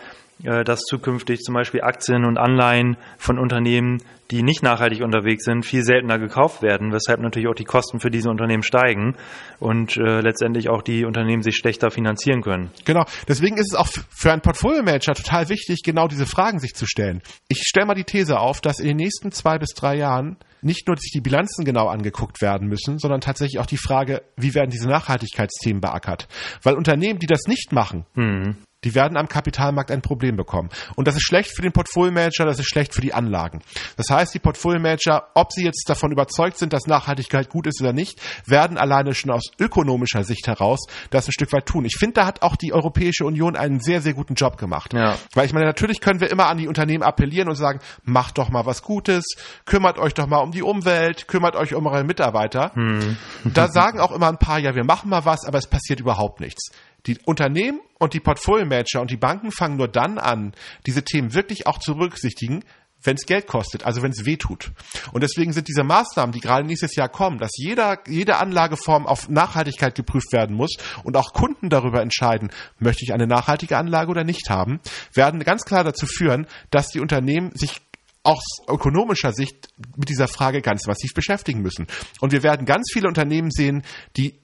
äh, 0.44 0.62
dass 0.62 0.80
zukünftig 0.80 1.40
zum 1.40 1.54
Beispiel 1.54 1.80
Aktien 1.80 2.24
und 2.24 2.38
Anleihen 2.38 2.96
von 3.16 3.38
Unternehmen, 3.38 4.02
die 4.30 4.42
nicht 4.42 4.62
nachhaltig 4.62 5.02
unterwegs 5.02 5.44
sind, 5.44 5.64
viel 5.64 5.82
seltener 5.82 6.18
gekauft 6.18 6.62
werden, 6.62 6.92
weshalb 6.92 7.20
natürlich 7.20 7.48
auch 7.48 7.54
die 7.54 7.64
Kosten 7.64 7.98
für 7.98 8.10
diese 8.10 8.28
Unternehmen 8.28 8.62
steigen 8.62 9.16
und 9.58 9.96
äh, 9.96 10.20
letztendlich 10.20 10.68
auch 10.68 10.82
die 10.82 11.06
Unternehmen 11.06 11.42
sich 11.42 11.56
schlechter 11.56 11.90
finanzieren 11.90 12.42
können. 12.42 12.70
Genau, 12.84 13.04
deswegen 13.26 13.56
ist 13.56 13.72
es 13.72 13.78
auch 13.78 13.88
für 14.10 14.30
einen 14.30 14.42
Portfolio-Manager 14.42 15.14
total 15.14 15.48
wichtig, 15.48 15.80
genau 15.82 16.08
diese 16.08 16.26
Fragen 16.26 16.60
sich 16.60 16.74
zu 16.74 16.86
stellen. 16.86 17.22
Ich 17.48 17.62
stelle 17.66 17.86
mal 17.86 17.94
die 17.94 18.04
These 18.04 18.38
auf, 18.38 18.60
dass 18.60 18.80
in 18.80 18.88
den 18.88 18.98
nächsten 18.98 19.32
zwei 19.32 19.58
bis 19.58 19.70
drei 19.70 19.96
Jahren 19.96 20.36
nicht 20.62 20.86
nur 20.86 20.96
sich 20.96 21.12
die 21.12 21.20
Bilanzen 21.20 21.64
genau 21.64 21.88
angeguckt 21.88 22.40
werden 22.40 22.68
müssen, 22.68 22.98
sondern 22.98 23.20
tatsächlich 23.20 23.58
auch 23.58 23.66
die 23.66 23.76
Frage, 23.76 24.22
wie 24.36 24.54
werden 24.54 24.70
diese 24.70 24.88
Nachhaltigkeitsthemen 24.88 25.80
beackert. 25.80 26.28
Weil 26.62 26.74
Unternehmen, 26.74 27.18
die 27.18 27.26
das 27.26 27.46
nicht 27.46 27.72
machen, 27.72 28.04
mhm. 28.14 28.56
Die 28.84 28.94
werden 28.94 29.16
am 29.16 29.28
Kapitalmarkt 29.28 29.90
ein 29.90 30.02
Problem 30.02 30.36
bekommen. 30.36 30.70
Und 30.94 31.08
das 31.08 31.16
ist 31.16 31.26
schlecht 31.26 31.50
für 31.54 31.62
den 31.62 31.72
Portfolio-Manager, 31.72 32.44
das 32.44 32.60
ist 32.60 32.68
schlecht 32.68 32.94
für 32.94 33.00
die 33.00 33.12
Anlagen. 33.12 33.60
Das 33.96 34.06
heißt, 34.10 34.32
die 34.34 34.38
Portfolio-Manager, 34.38 35.30
ob 35.34 35.52
sie 35.52 35.64
jetzt 35.64 35.84
davon 35.88 36.12
überzeugt 36.12 36.58
sind, 36.58 36.72
dass 36.72 36.86
Nachhaltigkeit 36.86 37.48
gut 37.48 37.66
ist 37.66 37.80
oder 37.80 37.92
nicht, 37.92 38.20
werden 38.46 38.78
alleine 38.78 39.14
schon 39.14 39.32
aus 39.32 39.50
ökonomischer 39.58 40.22
Sicht 40.22 40.46
heraus 40.46 40.80
das 41.10 41.28
ein 41.28 41.32
Stück 41.32 41.52
weit 41.52 41.66
tun. 41.66 41.84
Ich 41.84 41.96
finde, 41.98 42.14
da 42.14 42.26
hat 42.26 42.42
auch 42.42 42.54
die 42.54 42.72
Europäische 42.72 43.24
Union 43.24 43.56
einen 43.56 43.80
sehr, 43.80 44.00
sehr 44.00 44.14
guten 44.14 44.34
Job 44.34 44.58
gemacht. 44.58 44.92
Ja. 44.94 45.16
Weil 45.34 45.46
ich 45.46 45.52
meine, 45.52 45.66
natürlich 45.66 46.00
können 46.00 46.20
wir 46.20 46.30
immer 46.30 46.46
an 46.46 46.58
die 46.58 46.68
Unternehmen 46.68 47.02
appellieren 47.02 47.48
und 47.48 47.56
sagen, 47.56 47.80
macht 48.04 48.38
doch 48.38 48.48
mal 48.48 48.64
was 48.64 48.82
Gutes, 48.82 49.24
kümmert 49.64 49.98
euch 49.98 50.14
doch 50.14 50.28
mal 50.28 50.38
um 50.38 50.52
die 50.52 50.62
Umwelt, 50.62 51.26
kümmert 51.26 51.56
euch 51.56 51.74
um 51.74 51.86
eure 51.86 52.04
Mitarbeiter. 52.04 52.72
Hm. 52.74 53.16
Da 53.44 53.68
sagen 53.68 53.98
auch 53.98 54.12
immer 54.12 54.28
ein 54.28 54.38
paar, 54.38 54.58
ja, 54.58 54.74
wir 54.74 54.84
machen 54.84 55.10
mal 55.10 55.24
was, 55.24 55.44
aber 55.44 55.58
es 55.58 55.66
passiert 55.66 56.00
überhaupt 56.00 56.40
nichts. 56.40 56.70
Die 57.08 57.18
Unternehmen 57.24 57.80
und 57.98 58.14
die 58.14 58.20
Portfolio-Manager 58.20 59.00
und 59.00 59.10
die 59.10 59.16
Banken 59.16 59.50
fangen 59.50 59.76
nur 59.76 59.88
dann 59.88 60.18
an, 60.18 60.52
diese 60.86 61.02
Themen 61.02 61.34
wirklich 61.34 61.66
auch 61.66 61.78
zu 61.78 61.94
berücksichtigen, 61.94 62.62
wenn 63.02 63.16
es 63.16 63.26
Geld 63.26 63.46
kostet, 63.46 63.84
also 63.84 64.02
wenn 64.02 64.10
es 64.10 64.26
weh 64.26 64.36
tut. 64.36 64.72
Und 65.12 65.22
deswegen 65.22 65.52
sind 65.52 65.68
diese 65.68 65.84
Maßnahmen, 65.84 66.32
die 66.32 66.40
gerade 66.40 66.66
nächstes 66.66 66.96
Jahr 66.96 67.08
kommen, 67.08 67.38
dass 67.38 67.52
jeder, 67.56 67.98
jede 68.06 68.36
Anlageform 68.36 69.06
auf 69.06 69.28
Nachhaltigkeit 69.28 69.94
geprüft 69.94 70.32
werden 70.32 70.56
muss 70.56 70.74
und 71.04 71.16
auch 71.16 71.32
Kunden 71.32 71.70
darüber 71.70 72.02
entscheiden, 72.02 72.50
möchte 72.78 73.04
ich 73.04 73.12
eine 73.12 73.26
nachhaltige 73.26 73.76
Anlage 73.76 74.10
oder 74.10 74.24
nicht 74.24 74.50
haben, 74.50 74.80
werden 75.14 75.40
ganz 75.40 75.64
klar 75.64 75.84
dazu 75.84 76.06
führen, 76.06 76.46
dass 76.70 76.88
die 76.88 77.00
Unternehmen 77.00 77.52
sich 77.54 77.80
aus 78.24 78.44
ökonomischer 78.68 79.32
Sicht 79.32 79.68
mit 79.96 80.08
dieser 80.08 80.28
Frage 80.28 80.60
ganz 80.60 80.86
massiv 80.86 81.14
beschäftigen 81.14 81.62
müssen. 81.62 81.86
Und 82.20 82.32
wir 82.32 82.42
werden 82.42 82.66
ganz 82.66 82.90
viele 82.92 83.08
Unternehmen 83.08 83.50
sehen, 83.50 83.84
die 84.16 84.34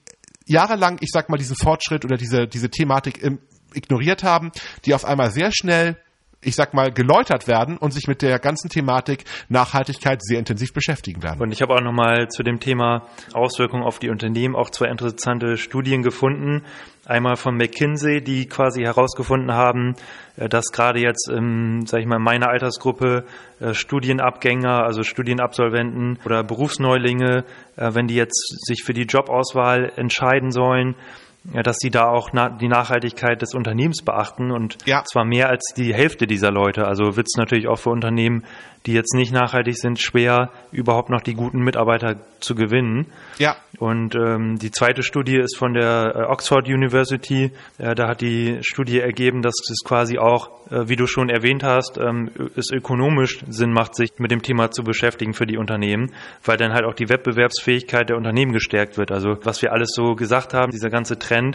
jahrelang, 0.45 0.97
ich 1.01 1.09
sag 1.11 1.29
mal, 1.29 1.37
diesen 1.37 1.55
Fortschritt 1.55 2.05
oder 2.05 2.17
diese, 2.17 2.47
diese 2.47 2.69
Thematik 2.69 3.21
im, 3.21 3.39
ignoriert 3.73 4.23
haben, 4.23 4.51
die 4.85 4.93
auf 4.93 5.05
einmal 5.05 5.31
sehr 5.31 5.51
schnell 5.51 5.97
ich 6.45 6.55
sag 6.55 6.73
mal, 6.73 6.91
geläutert 6.91 7.47
werden 7.47 7.77
und 7.77 7.91
sich 7.91 8.07
mit 8.07 8.21
der 8.21 8.39
ganzen 8.39 8.69
Thematik 8.69 9.25
Nachhaltigkeit 9.49 10.23
sehr 10.23 10.39
intensiv 10.39 10.73
beschäftigen 10.73 11.23
werden. 11.23 11.41
Und 11.41 11.51
ich 11.51 11.61
habe 11.61 11.73
auch 11.73 11.81
nochmal 11.81 12.27
zu 12.29 12.43
dem 12.43 12.59
Thema 12.59 13.07
Auswirkungen 13.33 13.83
auf 13.83 13.99
die 13.99 14.09
Unternehmen 14.09 14.55
auch 14.55 14.69
zwei 14.69 14.87
interessante 14.87 15.57
Studien 15.57 16.03
gefunden. 16.03 16.63
Einmal 17.05 17.35
von 17.35 17.55
McKinsey, 17.55 18.23
die 18.23 18.47
quasi 18.47 18.81
herausgefunden 18.81 19.51
haben, 19.53 19.95
äh, 20.37 20.49
dass 20.49 20.65
gerade 20.71 20.99
jetzt, 20.99 21.29
ähm, 21.31 21.85
sag 21.85 21.99
ich 21.99 22.07
mal, 22.07 22.17
in 22.17 22.23
meiner 22.23 22.49
Altersgruppe 22.49 23.25
äh, 23.59 23.73
Studienabgänger, 23.73 24.83
also 24.83 25.03
Studienabsolventen 25.03 26.19
oder 26.25 26.43
Berufsneulinge, 26.43 27.43
äh, 27.75 27.93
wenn 27.93 28.07
die 28.07 28.15
jetzt 28.15 28.65
sich 28.65 28.83
für 28.83 28.93
die 28.93 29.03
Jobauswahl 29.03 29.91
entscheiden 29.95 30.51
sollen, 30.51 30.95
ja, 31.53 31.61
dass 31.61 31.77
sie 31.77 31.89
da 31.89 32.09
auch 32.09 32.29
na 32.33 32.49
die 32.49 32.67
Nachhaltigkeit 32.67 33.41
des 33.41 33.53
Unternehmens 33.53 34.01
beachten 34.03 34.51
und 34.51 34.77
ja. 34.85 35.03
zwar 35.03 35.25
mehr 35.25 35.49
als 35.49 35.73
die 35.75 35.93
Hälfte 35.93 36.27
dieser 36.27 36.51
Leute. 36.51 36.85
Also 36.85 37.15
wird 37.15 37.27
es 37.27 37.37
natürlich 37.37 37.67
auch 37.67 37.79
für 37.79 37.91
Unternehmen, 37.91 38.43
die 38.85 38.93
jetzt 38.93 39.13
nicht 39.15 39.33
nachhaltig 39.33 39.77
sind, 39.77 39.99
schwer, 39.99 40.51
überhaupt 40.71 41.09
noch 41.09 41.21
die 41.21 41.33
guten 41.33 41.59
Mitarbeiter 41.59 42.17
zu 42.39 42.55
gewinnen. 42.55 43.07
Ja. 43.39 43.55
Und 43.79 44.15
ähm, 44.15 44.57
die 44.57 44.71
zweite 44.71 45.01
Studie 45.01 45.37
ist 45.37 45.57
von 45.57 45.73
der 45.73 46.13
äh, 46.15 46.31
Oxford 46.31 46.67
University. 46.67 47.51
Äh, 47.77 47.95
da 47.95 48.07
hat 48.07 48.21
die 48.21 48.59
Studie 48.61 48.99
ergeben, 48.99 49.41
dass 49.41 49.55
es 49.69 49.83
quasi 49.83 50.17
auch, 50.17 50.49
äh, 50.71 50.87
wie 50.87 50.95
du 50.95 51.07
schon 51.07 51.29
erwähnt 51.29 51.63
hast, 51.63 51.97
ähm, 51.97 52.29
es 52.55 52.71
ökonomisch 52.71 53.43
Sinn 53.49 53.73
macht, 53.73 53.95
sich 53.95 54.11
mit 54.17 54.31
dem 54.31 54.43
Thema 54.43 54.71
zu 54.71 54.83
beschäftigen 54.83 55.33
für 55.33 55.45
die 55.45 55.57
Unternehmen, 55.57 56.13
weil 56.43 56.57
dann 56.57 56.73
halt 56.73 56.85
auch 56.85 56.93
die 56.93 57.09
Wettbewerbsfähigkeit 57.09 58.09
der 58.09 58.17
Unternehmen 58.17 58.53
gestärkt 58.53 58.97
wird. 58.97 59.11
Also 59.11 59.37
was 59.43 59.61
wir 59.61 59.73
alles 59.73 59.89
so 59.93 60.15
gesagt 60.15 60.53
haben, 60.53 60.71
dieser 60.71 60.89
ganze 60.89 61.19
Trend 61.19 61.34
äh, 61.35 61.53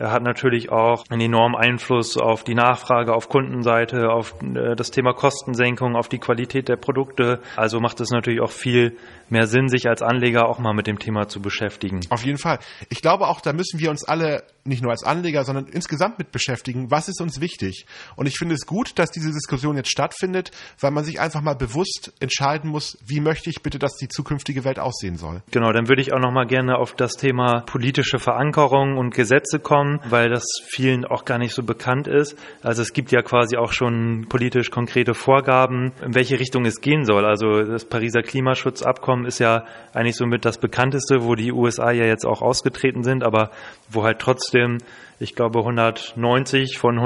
hat 0.00 0.22
natürlich 0.22 0.70
auch 0.70 1.04
einen 1.10 1.20
enormen 1.20 1.56
Einfluss 1.56 2.16
auf 2.16 2.44
die 2.44 2.54
Nachfrage 2.54 3.14
auf 3.14 3.28
Kundenseite, 3.28 4.10
auf 4.10 4.34
äh, 4.42 4.74
das 4.74 4.90
Thema 4.90 5.12
Kostensenkung, 5.12 5.96
auf 5.96 6.08
die 6.08 6.18
Qualität 6.18 6.68
der 6.68 6.76
Produkte. 6.76 7.40
Also 7.56 7.80
macht 7.80 8.00
es 8.00 8.10
natürlich 8.10 8.40
auch 8.40 8.50
viel 8.50 8.96
mehr 9.28 9.46
Sinn, 9.46 9.68
sich 9.68 9.88
als 9.88 10.02
Anleger 10.02 10.48
auch 10.48 10.58
mal 10.58 10.74
mit 10.74 10.86
dem 10.86 10.98
Thema 10.98 11.28
zu 11.28 11.40
beschäftigen. 11.40 12.00
Auf 12.10 12.24
jeden 12.24 12.38
Fall. 12.38 12.58
Ich 12.88 13.00
glaube 13.02 13.28
auch, 13.28 13.40
da 13.40 13.52
müssen 13.52 13.78
wir 13.78 13.90
uns 13.90 14.04
alle 14.04 14.42
nicht 14.64 14.82
nur 14.82 14.90
als 14.90 15.04
Anleger, 15.04 15.44
sondern 15.44 15.66
insgesamt 15.66 16.18
mit 16.18 16.32
beschäftigen, 16.32 16.90
was 16.90 17.08
ist 17.08 17.20
uns 17.20 17.40
wichtig. 17.40 17.86
Und 18.16 18.26
ich 18.26 18.36
finde 18.36 18.54
es 18.54 18.66
gut, 18.66 18.98
dass 18.98 19.10
diese 19.10 19.30
Diskussion 19.32 19.76
jetzt 19.76 19.90
stattfindet, 19.90 20.50
weil 20.80 20.90
man 20.90 21.04
sich 21.04 21.20
einfach 21.20 21.40
mal 21.40 21.54
bewusst 21.54 22.12
entscheiden 22.20 22.70
muss, 22.70 22.98
wie 23.06 23.20
möchte 23.20 23.50
ich 23.50 23.62
bitte, 23.62 23.78
dass 23.78 23.96
die 23.96 24.08
zukünftige 24.08 24.64
Welt 24.64 24.78
aussehen 24.78 25.16
soll. 25.16 25.42
Genau, 25.50 25.72
dann 25.72 25.88
würde 25.88 26.02
ich 26.02 26.12
auch 26.12 26.18
noch 26.18 26.32
mal 26.32 26.46
gerne 26.46 26.76
auf 26.76 26.94
das 26.94 27.12
Thema 27.12 27.62
politische 27.62 28.18
Verankerung 28.18 28.96
und 28.96 29.14
Gesetze 29.14 29.58
kommen, 29.58 29.89
weil 30.08 30.28
das 30.28 30.44
vielen 30.66 31.04
auch 31.04 31.24
gar 31.24 31.38
nicht 31.38 31.54
so 31.54 31.62
bekannt 31.62 32.06
ist. 32.06 32.36
Also 32.62 32.82
es 32.82 32.92
gibt 32.92 33.10
ja 33.10 33.22
quasi 33.22 33.56
auch 33.56 33.72
schon 33.72 34.26
politisch 34.28 34.70
konkrete 34.70 35.14
Vorgaben, 35.14 35.92
in 36.04 36.14
welche 36.14 36.38
Richtung 36.38 36.64
es 36.64 36.80
gehen 36.80 37.04
soll. 37.04 37.24
Also 37.24 37.62
das 37.62 37.84
Pariser 37.84 38.22
Klimaschutzabkommen 38.22 39.26
ist 39.26 39.38
ja 39.38 39.64
eigentlich 39.92 40.16
somit 40.16 40.44
das 40.44 40.58
bekannteste, 40.58 41.24
wo 41.24 41.34
die 41.34 41.52
USA 41.52 41.90
ja 41.90 42.04
jetzt 42.04 42.24
auch 42.24 42.42
ausgetreten 42.42 43.02
sind, 43.02 43.24
aber 43.24 43.50
wo 43.88 44.04
halt 44.04 44.18
trotzdem, 44.18 44.78
ich 45.18 45.34
glaube, 45.34 45.60
190 45.60 46.78
von 46.78 46.98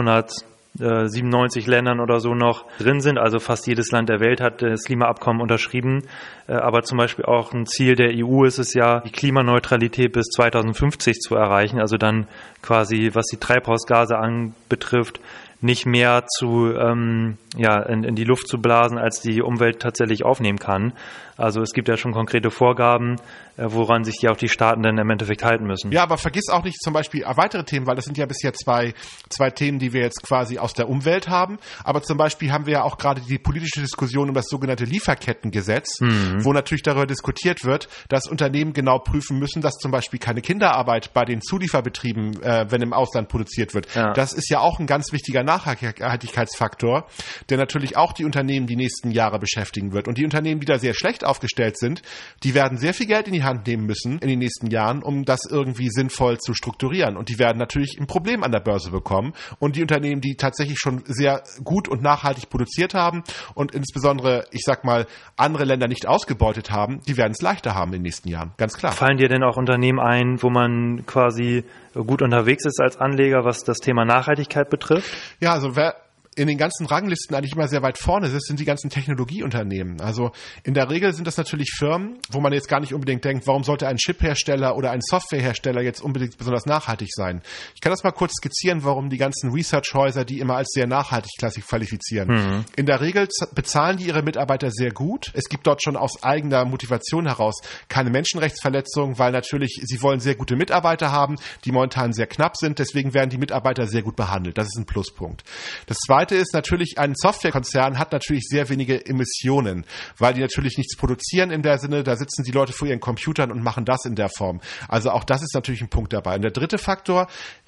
197 0.79 1.67
Ländern 1.67 2.01
oder 2.01 2.19
so 2.19 2.35
noch 2.35 2.67
drin 2.79 3.01
sind. 3.01 3.19
Also 3.19 3.39
fast 3.39 3.67
jedes 3.67 3.93
Land 3.93 4.09
der 4.09 4.21
Welt 4.21 4.41
hat 4.41 4.63
das 4.63 4.85
Klimaabkommen 4.85 5.41
unterschrieben. 5.41 6.03
Äh, 6.49 6.55
aber 6.55 6.83
zum 6.83 6.99
Beispiel 6.99 7.25
auch 7.25 7.53
ein 7.53 7.67
Ziel 7.67 7.95
der 7.95 8.11
EU 8.15 8.45
ist 8.45 8.59
es 8.59 8.75
ja, 8.75 9.01
die 9.01 9.13
Klimaneutralität 9.13 10.13
bis 10.13 10.27
2050 10.27 11.21
zu 11.21 11.37
erreichen. 11.37 11.81
Also 11.81 11.97
dann 11.97 12.27
quasi, 12.63 13.11
was 13.13 13.27
die 13.27 13.39
Treibhausgase 13.39 14.17
anbetrifft, 14.17 15.21
nicht 15.61 15.87
mehr 15.87 16.27
zu 16.27 16.75
ähm, 16.77 17.39
ja 17.57 17.81
in, 17.81 18.05
in 18.05 18.15
die 18.15 18.25
Luft 18.25 18.49
zu 18.49 18.61
blasen, 18.61 18.99
als 18.99 19.21
die 19.21 19.41
Umwelt 19.41 19.81
tatsächlich 19.81 20.23
aufnehmen 20.25 20.59
kann. 20.59 20.93
Also 21.39 21.63
es 21.63 21.73
gibt 21.73 21.89
ja 21.89 21.97
schon 21.97 22.13
konkrete 22.13 22.51
Vorgaben, 22.51 23.17
äh, 23.17 23.19
woran 23.57 24.05
sich 24.05 24.17
ja 24.21 24.31
auch 24.31 24.37
die 24.37 24.49
Staaten 24.49 24.83
dann 24.83 24.99
im 24.99 25.11
Endeffekt 25.11 25.45
halten 25.45 25.65
müssen. 25.65 25.93
Ja, 25.93 26.03
aber 26.03 26.19
vergiss 26.19 26.49
auch 26.51 26.65
nicht 26.65 26.81
zum 26.83 26.93
Beispiel 26.93 27.25
weitere 27.25 27.65
Themen, 27.65 27.87
weil 27.87 27.97
das 27.97 28.05
sind 28.05 28.19
ja 28.19 28.27
bisher 28.27 28.53
zwei, 28.53 28.95
zwei 29.29 29.51
Themen, 29.51 29.79
die 29.79 29.93
wir 29.93 30.03
jetzt 30.03 30.23
quasi 30.23 30.59
aus 30.59 30.75
der 30.75 30.89
Umwelt 30.89 31.29
haben. 31.29 31.59
Aber 31.85 32.03
zum 32.03 32.17
Beispiel 32.17 32.53
haben 32.53 32.67
wir 32.67 32.75
ja 32.75 32.83
auch 32.83 32.99
gerade 32.99 33.21
die 33.21 33.39
politische 33.39 33.81
Diskussion 33.81 34.29
um 34.29 34.35
das 34.35 34.47
sogenannte 34.49 34.85
Lieferkettengesetz, 34.85 36.01
mhm. 36.01 36.45
wo 36.45 36.53
natürlich 36.53 36.83
darüber 36.83 37.07
diskutiert 37.07 37.65
wird, 37.65 37.89
dass 38.09 38.27
Unternehmen 38.27 38.73
genau 38.73 38.99
prüfen 38.99 39.39
müssen, 39.39 39.63
dass 39.63 39.75
zum 39.75 39.91
Beispiel 39.91 40.19
keine 40.19 40.41
Kinderarbeit 40.41 41.13
bei 41.13 41.25
den 41.25 41.41
Zulieferbetrieben, 41.41 42.43
äh, 42.43 42.67
wenn 42.71 42.83
im 42.83 42.93
Ausland 42.93 43.29
produziert 43.29 43.75
wird. 43.75 43.95
Ja. 43.95 44.13
Das 44.13 44.33
ist 44.33 44.51
ja 44.51 44.61
auch 44.61 44.81
ein 44.81 44.87
ganz 44.87 45.13
wichtiger 45.13 45.45
Nachhaltigkeitsfaktor, 45.45 47.07
der 47.51 47.59
natürlich 47.59 47.97
auch 47.97 48.13
die 48.13 48.25
Unternehmen 48.25 48.67
die 48.67 48.77
nächsten 48.77 49.11
Jahre 49.11 49.39
beschäftigen 49.39 49.93
wird. 49.93 50.09
Und 50.09 50.19
die 50.19 50.25
Unternehmen, 50.25 50.61
die 50.61 50.67
da 50.67 50.79
sehr 50.79 50.95
schlecht 50.95 51.25
aufgestellt 51.25 51.79
sind, 51.79 52.03
die 52.43 52.55
werden 52.55 52.79
sehr 52.79 52.95
viel 52.95 53.07
Geld 53.07 53.29
in 53.29 53.33
die 53.33 53.44
Hand 53.45 53.67
nehmen 53.67 53.87
müssen 53.87 54.19
in 54.19 54.29
den 54.29 54.39
nächsten 54.39 54.71
Jahren, 54.71 55.03
um 55.03 55.25
das 55.25 55.41
irgendwie 55.49 55.89
sinnvoll 55.91 56.39
zu 56.39 56.55
strukturieren. 56.55 57.17
Und 57.17 57.29
die 57.29 57.39
werden 57.39 57.59
natürlich 57.59 57.99
ein 58.01 58.07
Problem 58.07 58.43
an 58.43 58.53
der 58.53 58.61
Börse 58.61 58.91
bekommen. 58.91 59.33
Und 59.59 59.77
die 59.77 59.83
Unternehmen, 59.83 60.21
die 60.21 60.37
tatsächlich 60.37 60.79
schon 60.79 61.03
sehr 61.07 61.43
gut 61.63 61.89
und 61.89 62.03
nachhaltig 62.03 62.49
produziert 62.51 62.95
haben 62.95 63.23
und 63.55 63.75
insbesondere, 63.75 64.45
ich 64.51 64.63
sag 64.65 64.85
mal, 64.85 65.07
andere 65.37 65.65
Länder 65.65 65.89
nicht 65.89 66.07
ausgebeutet 66.07 66.71
haben, 66.71 67.01
die 67.07 67.17
werden 67.17 67.33
es 67.33 67.43
leichter 67.43 67.75
haben 67.75 67.93
in 67.93 67.99
den 67.99 68.03
nächsten 68.03 68.29
Jahren. 68.29 68.53
Ganz 68.57 68.77
klar. 68.77 68.93
Fallen 68.93 69.19
dir 69.19 69.29
denn 69.29 69.43
auch 69.43 69.57
Unternehmen 69.57 70.01
ein, 70.01 70.43
wo 70.43 70.51
man 70.51 71.05
quasi 71.07 71.65
gut 71.95 72.23
unterwegs 72.23 72.65
ist 72.65 72.81
als 72.81 72.97
Anleger, 72.97 73.45
was 73.45 73.61
das 73.61 73.79
Thema 73.79 74.05
Nachhaltigkeit 74.05 74.69
betrifft? 74.69 75.11
Ja, 75.41 75.53
also 75.53 75.77
wer 75.77 75.95
in 76.37 76.49
den 76.49 76.59
ganzen 76.59 76.87
Ranglisten 76.87 77.37
eigentlich 77.37 77.53
immer 77.53 77.69
sehr 77.69 77.83
weit 77.83 77.99
vorne 77.99 78.29
ist, 78.29 78.47
sind 78.47 78.61
die 78.61 78.65
ganzen 78.65 78.91
Technologieunternehmen. 78.91 80.01
Also 80.01 80.33
in 80.63 80.75
der 80.75 80.91
Regel 80.91 81.13
sind 81.13 81.27
das 81.27 81.37
natürlich 81.37 81.71
Firmen, 81.77 82.19
wo 82.31 82.41
man 82.41 82.53
jetzt 82.53 82.69
gar 82.69 82.81
nicht 82.81 82.95
unbedingt 82.95 83.25
denkt, 83.25 83.47
warum 83.47 83.65
sollte 83.65 83.87
ein 83.89 83.97
Chiphersteller 83.97 84.77
oder 84.77 84.91
ein 84.91 85.01
Softwarehersteller 85.01 85.83
jetzt 85.83 86.01
unbedingt 86.01 86.37
besonders 86.39 86.67
nachhaltig 86.67 87.09
sein. 87.13 87.43
Ich 87.75 87.81
kann 87.81 87.91
das 87.91 88.05
mal 88.05 88.13
kurz 88.13 88.33
skizzieren, 88.35 88.85
warum 88.85 89.11
die 89.11 89.19
ganzen 89.19 89.53
Research-Häuser 89.53 90.25
die 90.25 90.41
immer 90.41 90.57
als 90.57 90.71
sehr 90.73 90.87
nachhaltig 90.87 91.31
qualifizieren. 91.67 92.29
Mhm. 92.29 92.65
In 92.77 92.87
der 92.87 93.01
Regel 93.01 93.29
bezahlen 93.55 93.97
die 93.97 94.07
ihre 94.07 94.23
Mitarbeiter 94.23 94.71
sehr 94.71 94.91
gut. 94.91 95.31
Es 95.35 95.49
gibt 95.49 95.67
dort 95.67 95.83
schon 95.83 95.97
aus 95.97 96.23
eigener 96.23 96.65
Motivation 96.65 97.27
heraus 97.27 97.61
keine 97.89 98.11
Menschenrechtsverletzungen, 98.11 99.19
weil 99.19 99.33
natürlich 99.33 99.81
sie 99.83 100.03
wollen 100.03 100.21
sehr 100.21 100.35
gute 100.35 100.57
Mitarbeiter 100.57 101.13
haben, 101.13 101.37
die 101.65 101.73
momentan 101.73 102.13
sehr 102.13 102.27
knapp 102.27 102.57
sind. 102.57 102.79
Deswegen 102.79 103.15
werden 103.15 103.31
die 103.31 103.39
Mitarbeiter 103.39 103.87
sehr 103.87 104.03
gut 104.03 104.17
behandelt. 104.17 104.59
Das 104.59 104.67
ist 104.67 104.79
ein 104.79 104.87
Pluspunkt. 104.87 105.45
Das 105.87 105.99
zweite 105.99 106.24
Zweite 106.25 106.37
ist 106.37 106.55
natürlich, 106.55 106.97
ein 106.97 107.13
Softwarekonzern 107.15 107.99
hat 107.99 108.13
natürlich 108.13 108.45
sehr 108.49 108.71
wenige 108.71 109.05
Emissionen, 109.05 109.85
weil 110.17 110.33
die 110.33 110.41
natürlich 110.41 110.79
nichts 110.79 110.97
produzieren 110.97 111.51
in 111.51 111.61
der 111.61 111.77
Sinne, 111.77 112.03
da 112.03 112.17
sitzen 112.17 112.45
die 112.45 112.51
Leute 112.51 112.73
vor 112.73 112.89
ihren 112.89 113.01
Computern 113.01 113.53
und 113.53 113.63
machen 113.63 113.85
das 113.85 114.07
in 114.07 114.15
der 114.15 114.31
Form. 114.31 114.63
Also 114.89 115.11
auch 115.11 115.25
das 115.25 115.43
ist 115.43 115.55
natürlich 115.55 115.83
ein 115.83 115.91
Punkt 115.91 116.15
dabei. 116.15 116.37
Und 116.37 116.43
der 116.43 116.51
dritte 116.51 116.79
Faktor 116.79 117.27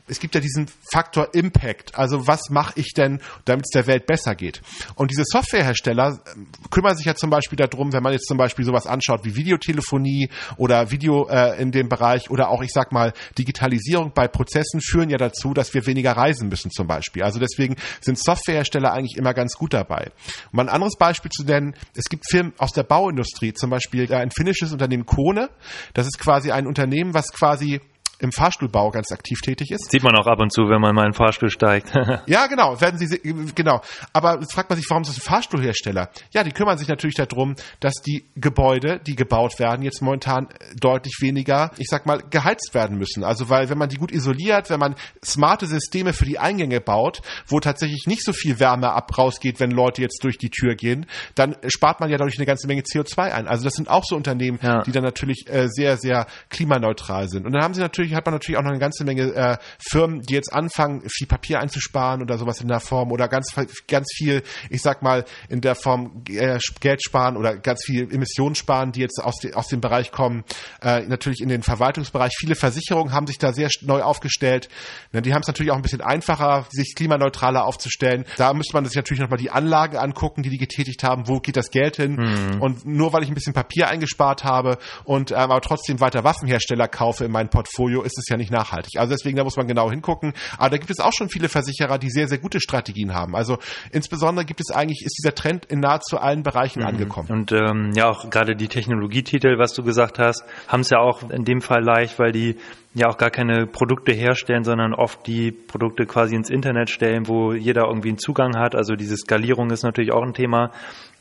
es 0.08 0.20
gibt 0.20 0.34
ja 0.34 0.40
diesen 0.40 0.68
Faktor 0.90 1.34
Impact. 1.34 1.96
Also 1.96 2.26
was 2.26 2.50
mache 2.50 2.74
ich 2.76 2.92
denn, 2.94 3.20
damit 3.44 3.66
es 3.66 3.70
der 3.70 3.86
Welt 3.86 4.06
besser 4.06 4.34
geht? 4.34 4.62
Und 4.94 5.10
diese 5.10 5.24
Softwarehersteller 5.24 6.20
ähm, 6.34 6.46
kümmern 6.70 6.96
sich 6.96 7.06
ja 7.06 7.14
zum 7.14 7.30
Beispiel 7.30 7.56
darum, 7.56 7.92
wenn 7.92 8.02
man 8.02 8.12
jetzt 8.12 8.28
zum 8.28 8.38
Beispiel 8.38 8.64
sowas 8.64 8.86
anschaut 8.86 9.24
wie 9.24 9.34
Videotelefonie 9.34 10.30
oder 10.56 10.90
Video 10.90 11.28
äh, 11.28 11.60
in 11.60 11.72
dem 11.72 11.88
Bereich 11.88 12.30
oder 12.30 12.48
auch, 12.50 12.62
ich 12.62 12.70
sag 12.72 12.92
mal, 12.92 13.12
Digitalisierung 13.38 14.12
bei 14.14 14.28
Prozessen 14.28 14.80
führen 14.80 15.10
ja 15.10 15.18
dazu, 15.18 15.54
dass 15.54 15.74
wir 15.74 15.86
weniger 15.86 16.12
reisen 16.12 16.48
müssen 16.48 16.70
zum 16.70 16.86
Beispiel. 16.86 17.22
Also 17.22 17.40
deswegen 17.40 17.76
sind 18.00 18.18
Softwarehersteller 18.18 18.92
eigentlich 18.92 19.16
immer 19.16 19.34
ganz 19.34 19.54
gut 19.54 19.74
dabei. 19.74 20.10
Um 20.52 20.60
ein 20.60 20.68
anderes 20.68 20.96
Beispiel 20.96 21.30
zu 21.30 21.44
nennen, 21.44 21.74
es 21.94 22.04
gibt 22.04 22.24
Firmen 22.30 22.52
aus 22.58 22.72
der 22.72 22.84
Bauindustrie, 22.84 23.52
zum 23.54 23.70
Beispiel 23.70 24.12
ein 24.12 24.30
finnisches 24.30 24.72
Unternehmen 24.72 25.06
Kone. 25.06 25.50
Das 25.94 26.06
ist 26.06 26.18
quasi 26.18 26.52
ein 26.52 26.66
Unternehmen, 26.66 27.14
was 27.14 27.32
quasi 27.32 27.80
im 28.18 28.32
Fahrstuhlbau 28.32 28.90
ganz 28.90 29.12
aktiv 29.12 29.40
tätig 29.40 29.70
ist. 29.70 29.90
Sieht 29.90 30.02
man 30.02 30.16
auch 30.16 30.26
ab 30.26 30.40
und 30.40 30.52
zu, 30.52 30.62
wenn 30.68 30.80
man 30.80 30.94
mal 30.94 31.04
in 31.04 31.12
den 31.12 31.14
Fahrstuhl 31.14 31.50
steigt. 31.50 31.92
ja, 32.26 32.46
genau, 32.46 32.80
werden 32.80 32.98
sie 32.98 33.20
genau. 33.54 33.80
Aber 34.12 34.40
jetzt 34.40 34.54
fragt 34.54 34.70
man 34.70 34.78
sich, 34.78 34.88
warum 34.88 35.02
ist 35.02 35.08
das 35.08 35.18
ein 35.18 35.28
Fahrstuhlhersteller? 35.28 36.10
Ja, 36.32 36.44
die 36.44 36.52
kümmern 36.52 36.78
sich 36.78 36.88
natürlich 36.88 37.16
darum, 37.16 37.56
dass 37.80 37.94
die 38.02 38.24
Gebäude, 38.34 39.00
die 39.06 39.16
gebaut 39.16 39.58
werden, 39.58 39.82
jetzt 39.82 40.02
momentan 40.02 40.48
deutlich 40.80 41.18
weniger, 41.20 41.70
ich 41.76 41.88
sag 41.88 42.06
mal, 42.06 42.22
geheizt 42.30 42.74
werden 42.74 42.96
müssen. 42.98 43.24
Also 43.24 43.48
weil 43.48 43.68
wenn 43.68 43.78
man 43.78 43.88
die 43.88 43.96
gut 43.96 44.12
isoliert, 44.12 44.70
wenn 44.70 44.80
man 44.80 44.94
smarte 45.24 45.66
Systeme 45.66 46.12
für 46.12 46.24
die 46.24 46.38
Eingänge 46.38 46.80
baut, 46.80 47.20
wo 47.46 47.60
tatsächlich 47.60 48.06
nicht 48.06 48.24
so 48.24 48.32
viel 48.32 48.58
Wärme 48.58 48.92
ab 48.92 49.16
rausgeht, 49.16 49.60
wenn 49.60 49.70
Leute 49.70 50.02
jetzt 50.02 50.22
durch 50.24 50.38
die 50.38 50.50
Tür 50.50 50.74
gehen, 50.74 51.06
dann 51.34 51.56
spart 51.66 52.00
man 52.00 52.10
ja 52.10 52.16
dadurch 52.16 52.38
eine 52.38 52.46
ganze 52.46 52.66
Menge 52.66 52.82
CO2 52.82 53.32
ein. 53.32 53.46
Also 53.46 53.64
das 53.64 53.74
sind 53.74 53.88
auch 53.88 54.04
so 54.04 54.16
Unternehmen, 54.16 54.58
ja. 54.62 54.82
die 54.82 54.92
dann 54.92 55.04
natürlich 55.04 55.44
äh, 55.48 55.68
sehr, 55.68 55.96
sehr 55.96 56.26
klimaneutral 56.48 57.28
sind. 57.28 57.46
Und 57.46 57.52
dann 57.52 57.62
haben 57.62 57.74
sie 57.74 57.80
natürlich 57.80 58.05
natürlich 58.06 58.16
hat 58.16 58.26
man 58.26 58.34
natürlich 58.34 58.58
auch 58.58 58.62
noch 58.62 58.70
eine 58.70 58.78
ganze 58.78 59.04
Menge 59.04 59.34
äh, 59.34 59.56
Firmen, 59.78 60.22
die 60.22 60.34
jetzt 60.34 60.52
anfangen, 60.52 61.02
viel 61.08 61.26
Papier 61.26 61.60
einzusparen 61.60 62.22
oder 62.22 62.38
sowas 62.38 62.60
in 62.60 62.68
der 62.68 62.80
Form 62.80 63.12
oder 63.12 63.28
ganz 63.28 63.54
ganz 63.88 64.08
viel, 64.14 64.42
ich 64.70 64.82
sag 64.82 65.02
mal, 65.02 65.24
in 65.48 65.60
der 65.60 65.74
Form 65.74 66.22
äh, 66.28 66.58
Geld 66.80 67.02
sparen 67.02 67.36
oder 67.36 67.56
ganz 67.56 67.84
viel 67.84 68.12
Emissionen 68.12 68.54
sparen, 68.54 68.92
die 68.92 69.00
jetzt 69.00 69.22
aus, 69.22 69.36
de, 69.36 69.54
aus 69.54 69.68
dem 69.68 69.80
Bereich 69.80 70.12
kommen, 70.12 70.44
äh, 70.82 71.02
natürlich 71.02 71.40
in 71.40 71.48
den 71.48 71.62
Verwaltungsbereich. 71.62 72.32
Viele 72.38 72.54
Versicherungen 72.54 73.12
haben 73.12 73.26
sich 73.26 73.38
da 73.38 73.52
sehr 73.52 73.68
neu 73.82 74.02
aufgestellt. 74.02 74.68
Ne, 75.12 75.22
die 75.22 75.32
haben 75.32 75.42
es 75.42 75.48
natürlich 75.48 75.72
auch 75.72 75.76
ein 75.76 75.82
bisschen 75.82 76.00
einfacher, 76.00 76.66
sich 76.70 76.94
klimaneutraler 76.94 77.64
aufzustellen. 77.64 78.24
Da 78.36 78.52
müsste 78.54 78.74
man 78.74 78.84
sich 78.84 78.96
natürlich 78.96 79.20
nochmal 79.20 79.38
die 79.38 79.50
Anlagen 79.50 79.96
angucken, 79.96 80.42
die 80.42 80.50
die 80.50 80.58
getätigt 80.58 81.02
haben. 81.02 81.28
Wo 81.28 81.40
geht 81.40 81.56
das 81.56 81.70
Geld 81.70 81.96
hin? 81.96 82.16
Mhm. 82.16 82.62
Und 82.62 82.86
nur 82.86 83.12
weil 83.12 83.22
ich 83.22 83.28
ein 83.28 83.34
bisschen 83.34 83.54
Papier 83.54 83.88
eingespart 83.88 84.44
habe 84.44 84.78
und 85.04 85.30
ähm, 85.32 85.36
aber 85.50 85.60
trotzdem 85.60 86.00
weiter 86.00 86.24
Waffenhersteller 86.24 86.88
kaufe 86.88 87.24
in 87.24 87.32
mein 87.32 87.48
Portfolio, 87.48 87.95
ist 88.02 88.18
es 88.18 88.28
ja 88.28 88.36
nicht 88.36 88.50
nachhaltig. 88.50 88.98
Also 88.98 89.12
deswegen, 89.12 89.36
da 89.36 89.44
muss 89.44 89.56
man 89.56 89.66
genau 89.66 89.90
hingucken. 89.90 90.32
Aber 90.58 90.70
da 90.70 90.76
gibt 90.78 90.90
es 90.90 91.00
auch 91.00 91.12
schon 91.12 91.28
viele 91.28 91.48
Versicherer, 91.48 91.98
die 91.98 92.10
sehr, 92.10 92.28
sehr 92.28 92.38
gute 92.38 92.60
Strategien 92.60 93.14
haben. 93.14 93.36
Also 93.36 93.58
insbesondere 93.92 94.44
gibt 94.44 94.60
es 94.60 94.74
eigentlich, 94.74 95.02
ist 95.04 95.18
dieser 95.18 95.34
Trend 95.34 95.66
in 95.66 95.80
nahezu 95.80 96.18
allen 96.18 96.42
Bereichen 96.42 96.80
mhm. 96.80 96.86
angekommen. 96.86 97.28
Und 97.30 97.52
ähm, 97.52 97.92
ja, 97.94 98.08
auch 98.08 98.30
gerade 98.30 98.56
die 98.56 98.68
Technologietitel, 98.68 99.58
was 99.58 99.72
du 99.72 99.82
gesagt 99.82 100.18
hast, 100.18 100.44
haben 100.68 100.80
es 100.80 100.90
ja 100.90 100.98
auch 100.98 101.30
in 101.30 101.44
dem 101.44 101.60
Fall 101.60 101.82
leicht, 101.82 102.18
weil 102.18 102.32
die 102.32 102.56
ja 102.96 103.08
auch 103.08 103.18
gar 103.18 103.30
keine 103.30 103.66
Produkte 103.66 104.12
herstellen, 104.12 104.64
sondern 104.64 104.94
oft 104.94 105.26
die 105.26 105.52
Produkte 105.52 106.06
quasi 106.06 106.34
ins 106.34 106.48
Internet 106.48 106.88
stellen, 106.88 107.28
wo 107.28 107.52
jeder 107.52 107.88
irgendwie 107.88 108.08
einen 108.08 108.18
Zugang 108.18 108.56
hat. 108.56 108.74
Also 108.74 108.94
diese 108.94 109.16
Skalierung 109.16 109.70
ist 109.70 109.82
natürlich 109.82 110.12
auch 110.12 110.22
ein 110.22 110.32
Thema. 110.32 110.72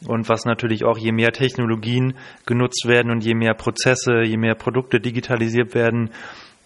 Und 0.08 0.30
was 0.30 0.46
natürlich 0.46 0.86
auch, 0.86 0.98
je 0.98 1.12
mehr 1.12 1.32
Technologien 1.32 2.16
genutzt 2.46 2.88
werden 2.88 3.12
und 3.12 3.24
je 3.26 3.34
mehr 3.34 3.54
Prozesse, 3.54 4.24
je 4.24 4.38
mehr 4.38 4.56
Produkte 4.56 5.00
digitalisiert 5.00 5.76
werden, 5.76 6.12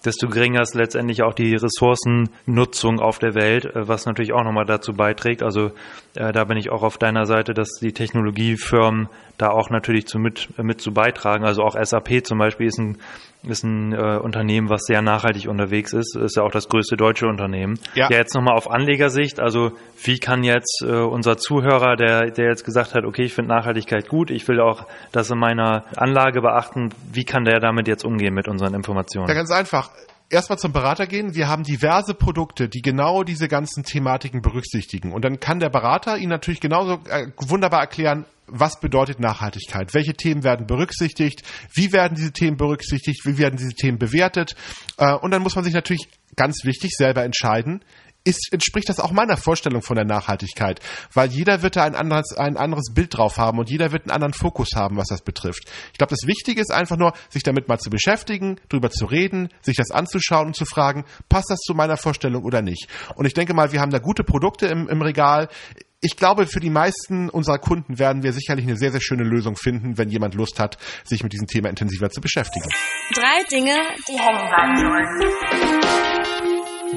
desto 0.06 0.28
geringer 0.28 0.62
ist 0.62 0.76
letztendlich 0.76 1.24
auch 1.24 1.34
die 1.34 1.56
Ressourcennutzung 1.56 3.00
auf 3.00 3.20
der 3.20 3.36
Welt, 3.36 3.66
äh, 3.66 3.88
was 3.88 4.06
natürlich 4.06 4.34
auch 4.34 4.44
nochmal 4.44 4.66
dazu 4.66 4.94
beiträgt. 4.94 5.44
Also 5.44 5.72
äh, 6.16 6.32
da 6.32 6.44
bin 6.46 6.58
ich 6.58 6.70
auch 6.70 6.84
auf 6.84 6.98
deiner 6.98 7.26
Seite, 7.26 7.54
dass 7.54 7.80
die 7.82 7.94
Technologiefirmen 7.94 9.10
da 9.40 9.50
auch 9.50 9.70
natürlich 9.70 10.06
zu 10.06 10.20
mit, 10.20 10.50
mit 10.62 10.82
zu 10.82 10.94
beitragen. 10.94 11.46
Also 11.46 11.64
auch 11.64 11.76
SAP 11.82 12.26
zum 12.26 12.38
Beispiel 12.38 12.68
ist 12.68 12.78
ein 12.78 12.98
ist 13.44 13.64
ein 13.64 13.94
äh, 13.94 14.18
Unternehmen, 14.18 14.70
was 14.70 14.82
sehr 14.84 15.02
nachhaltig 15.02 15.48
unterwegs 15.48 15.94
ist. 15.94 16.18
Ist 16.18 16.36
ja 16.36 16.44
auch 16.44 16.52
das 16.52 16.68
größte 16.68 16.98
deutsche 16.98 17.26
Unternehmen. 17.26 17.80
Ja, 17.96 18.10
ja 18.10 18.18
jetzt 18.18 18.36
nochmal 18.36 18.56
auf 18.56 18.70
Anlegersicht. 18.70 19.40
Also 19.40 19.72
wie 20.04 20.20
kann 20.20 20.44
jetzt 20.44 20.84
äh, 20.86 20.92
unser 20.92 21.38
Zuhörer, 21.38 21.96
der, 21.96 22.32
der 22.32 22.50
jetzt 22.50 22.66
gesagt 22.66 22.96
hat, 22.96 23.06
okay, 23.06 23.24
ich 23.24 23.34
finde 23.34 23.56
Nachhaltigkeit 23.56 24.10
gut, 24.10 24.30
ich 24.30 24.46
will 24.50 24.60
auch 24.60 24.86
das 25.14 25.32
in 25.32 25.40
meiner 25.40 25.86
Anlage 25.96 26.42
beachten, 26.42 26.90
wie 27.14 27.24
kann 27.24 27.46
der 27.46 27.62
damit 27.62 27.88
jetzt 27.88 28.04
umgehen 28.04 28.34
mit 28.34 28.50
unseren 28.50 28.74
Informationen? 28.74 29.30
Ja, 29.30 29.36
ganz 29.36 29.52
einfach 29.52 29.90
erstmal 30.30 30.60
zum 30.60 30.74
Berater 30.74 31.08
gehen. 31.08 31.34
Wir 31.34 31.48
haben 31.48 31.64
diverse 31.64 32.14
Produkte, 32.14 32.70
die 32.70 32.82
genau 32.82 33.24
diese 33.24 33.48
ganzen 33.48 33.84
Thematiken 33.84 34.42
berücksichtigen. 34.42 35.12
Und 35.12 35.26
dann 35.26 35.40
kann 35.40 35.60
der 35.60 35.70
Berater 35.70 36.18
Ihnen 36.18 36.30
natürlich 36.30 36.60
genauso 36.60 37.00
äh, 37.10 37.28
wunderbar 37.38 37.82
erklären, 37.82 38.26
was 38.52 38.80
bedeutet 38.80 39.20
Nachhaltigkeit? 39.20 39.94
Welche 39.94 40.14
Themen 40.14 40.44
werden 40.44 40.68
berücksichtigt? 40.68 41.44
Wie 41.74 41.92
werden 41.92 42.16
diese 42.16 42.32
Themen 42.32 42.58
berücksichtigt? 42.58 43.26
Wie 43.26 43.38
werden 43.38 43.58
diese 43.58 43.74
Themen 43.74 43.98
bewertet? 43.98 44.56
Äh, 44.98 45.14
und 45.14 45.32
dann 45.32 45.42
muss 45.42 45.56
man 45.56 45.64
sich 45.64 45.74
natürlich 45.74 46.08
ganz 46.36 46.64
wichtig 46.64 46.92
selber 46.96 47.24
entscheiden, 47.24 47.84
ist, 48.24 48.50
entspricht 48.52 48.90
das 48.90 49.00
auch 49.00 49.12
meiner 49.12 49.38
Vorstellung 49.38 49.82
von 49.82 49.96
der 49.96 50.06
Nachhaltigkeit, 50.06 50.80
weil 51.14 51.30
jeder 51.30 51.62
wird 51.62 51.76
da 51.76 51.84
ein 51.84 51.96
anderes, 51.96 52.38
ein 52.38 52.58
anderes 52.58 52.94
Bild 52.94 53.18
drauf 53.18 53.38
haben 53.38 53.60
und 53.60 53.70
jeder 53.70 53.92
wird 53.92 54.04
einen 54.04 54.12
anderen 54.12 54.34
Fokus 54.34 54.76
haben, 54.76 54.98
was 54.98 55.08
das 55.08 55.22
betrifft. 55.22 55.64
Ich 55.92 55.98
glaube, 55.98 56.12
das 56.12 56.28
Wichtige 56.28 56.62
ist 56.62 56.72
einfach 56.72 56.98
nur, 56.98 57.14
sich 57.30 57.44
damit 57.44 57.68
mal 57.68 57.80
zu 57.80 57.90
beschäftigen, 57.90 58.60
drüber 58.68 58.90
zu 58.90 59.06
reden, 59.06 59.50
sich 59.62 59.78
das 59.78 59.92
anzuschauen 59.92 60.48
und 60.48 60.56
zu 60.56 60.66
fragen, 60.66 61.06
passt 61.30 61.50
das 61.50 61.60
zu 61.60 61.74
meiner 61.74 61.98
Vorstellung 61.98 62.44
oder 62.44 62.62
nicht? 62.62 62.88
Und 63.16 63.26
ich 63.26 63.34
denke 63.34 63.54
mal, 63.54 63.72
wir 63.72 63.80
haben 63.80 63.92
da 63.92 64.00
gute 64.00 64.24
Produkte 64.24 64.68
im, 64.68 64.88
im 64.90 65.02
Regal 65.02 65.48
ich 66.02 66.16
glaube, 66.16 66.48
für 66.48 66.60
die 66.60 66.70
meisten 66.70 67.30
unserer 67.30 67.58
Kunden 67.58 68.00
werden 68.00 68.24
wir 68.24 68.32
sicherlich 68.32 68.66
eine 68.66 68.78
sehr, 68.78 68.92
sehr 68.92 69.02
schöne 69.02 69.24
Lösung 69.24 69.56
finden, 69.58 69.98
wenn 69.98 70.10
jemand 70.10 70.34
Lust 70.34 70.60
hat, 70.60 70.78
sich 71.04 71.24
mit 71.24 71.34
diesem 71.34 71.48
Thema 71.48 71.70
intensiver 71.70 72.10
zu 72.10 72.22
beschäftigen. 72.22 72.70
Drei 73.14 73.44
Dinge, 73.52 73.76
die 74.08 74.18
hängen 74.18 74.48
bleiben 74.48 74.78
sollen. 74.78 75.06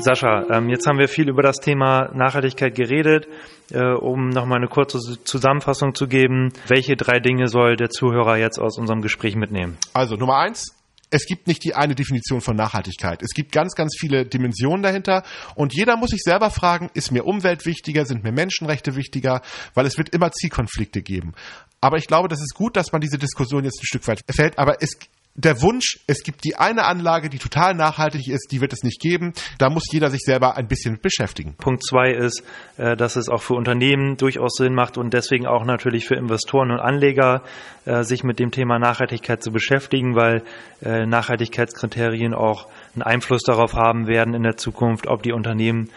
Sascha, 0.00 0.46
ähm, 0.50 0.68
jetzt 0.68 0.86
haben 0.86 0.98
wir 0.98 1.08
viel 1.08 1.28
über 1.28 1.42
das 1.42 1.56
Thema 1.56 2.10
Nachhaltigkeit 2.14 2.74
geredet. 2.74 3.26
Äh, 3.70 3.94
um 3.94 4.28
nochmal 4.28 4.58
eine 4.58 4.68
kurze 4.68 4.98
Zusammenfassung 5.24 5.94
zu 5.94 6.06
geben, 6.06 6.52
welche 6.68 6.96
drei 6.96 7.20
Dinge 7.20 7.48
soll 7.48 7.76
der 7.76 7.90
Zuhörer 7.90 8.36
jetzt 8.36 8.58
aus 8.58 8.78
unserem 8.78 9.00
Gespräch 9.00 9.34
mitnehmen? 9.34 9.78
Also 9.94 10.16
Nummer 10.16 10.38
eins, 10.38 10.74
es 11.12 11.26
gibt 11.26 11.46
nicht 11.46 11.62
die 11.62 11.74
eine 11.74 11.94
Definition 11.94 12.40
von 12.40 12.56
Nachhaltigkeit. 12.56 13.22
Es 13.22 13.34
gibt 13.34 13.52
ganz, 13.52 13.74
ganz 13.74 13.94
viele 13.98 14.24
Dimensionen 14.24 14.82
dahinter 14.82 15.22
und 15.54 15.74
jeder 15.74 15.96
muss 15.96 16.10
sich 16.10 16.22
selber 16.22 16.50
fragen, 16.50 16.90
ist 16.94 17.12
mir 17.12 17.24
Umwelt 17.24 17.66
wichtiger, 17.66 18.06
sind 18.06 18.24
mir 18.24 18.32
Menschenrechte 18.32 18.96
wichtiger, 18.96 19.42
weil 19.74 19.84
es 19.86 19.98
wird 19.98 20.08
immer 20.08 20.32
Zielkonflikte 20.32 21.02
geben. 21.02 21.34
Aber 21.82 21.98
ich 21.98 22.06
glaube, 22.06 22.28
das 22.28 22.40
ist 22.40 22.54
gut, 22.54 22.76
dass 22.76 22.92
man 22.92 23.02
diese 23.02 23.18
Diskussion 23.18 23.64
jetzt 23.64 23.82
ein 23.82 23.86
Stück 23.86 24.08
weit 24.08 24.22
fällt, 24.34 24.58
aber 24.58 24.76
es 24.80 24.98
der 25.34 25.62
Wunsch, 25.62 26.00
es 26.06 26.22
gibt 26.22 26.44
die 26.44 26.56
eine 26.56 26.84
Anlage, 26.84 27.30
die 27.30 27.38
total 27.38 27.74
nachhaltig 27.74 28.28
ist, 28.28 28.48
die 28.52 28.60
wird 28.60 28.74
es 28.74 28.82
nicht 28.82 29.00
geben. 29.00 29.32
Da 29.58 29.70
muss 29.70 29.84
jeder 29.90 30.10
sich 30.10 30.20
selber 30.20 30.56
ein 30.56 30.68
bisschen 30.68 31.00
beschäftigen. 31.00 31.54
Punkt 31.54 31.82
zwei 31.84 32.10
ist, 32.10 32.44
äh, 32.76 32.96
dass 32.96 33.16
es 33.16 33.30
auch 33.30 33.40
für 33.40 33.54
Unternehmen 33.54 34.18
durchaus 34.18 34.56
Sinn 34.56 34.74
macht 34.74 34.98
und 34.98 35.14
deswegen 35.14 35.46
auch 35.46 35.64
natürlich 35.64 36.06
für 36.06 36.16
Investoren 36.16 36.70
und 36.70 36.80
Anleger, 36.80 37.42
äh, 37.86 38.02
sich 38.02 38.24
mit 38.24 38.38
dem 38.38 38.50
Thema 38.50 38.78
Nachhaltigkeit 38.78 39.42
zu 39.42 39.52
beschäftigen, 39.52 40.14
weil 40.14 40.42
äh, 40.82 41.06
Nachhaltigkeitskriterien 41.06 42.34
auch 42.34 42.68
einen 42.94 43.02
Einfluss 43.02 43.42
darauf 43.42 43.72
haben 43.72 44.06
werden 44.06 44.34
in 44.34 44.42
der 44.42 44.58
Zukunft, 44.58 45.06
ob 45.06 45.22
die 45.22 45.32
Unternehmen 45.32 45.88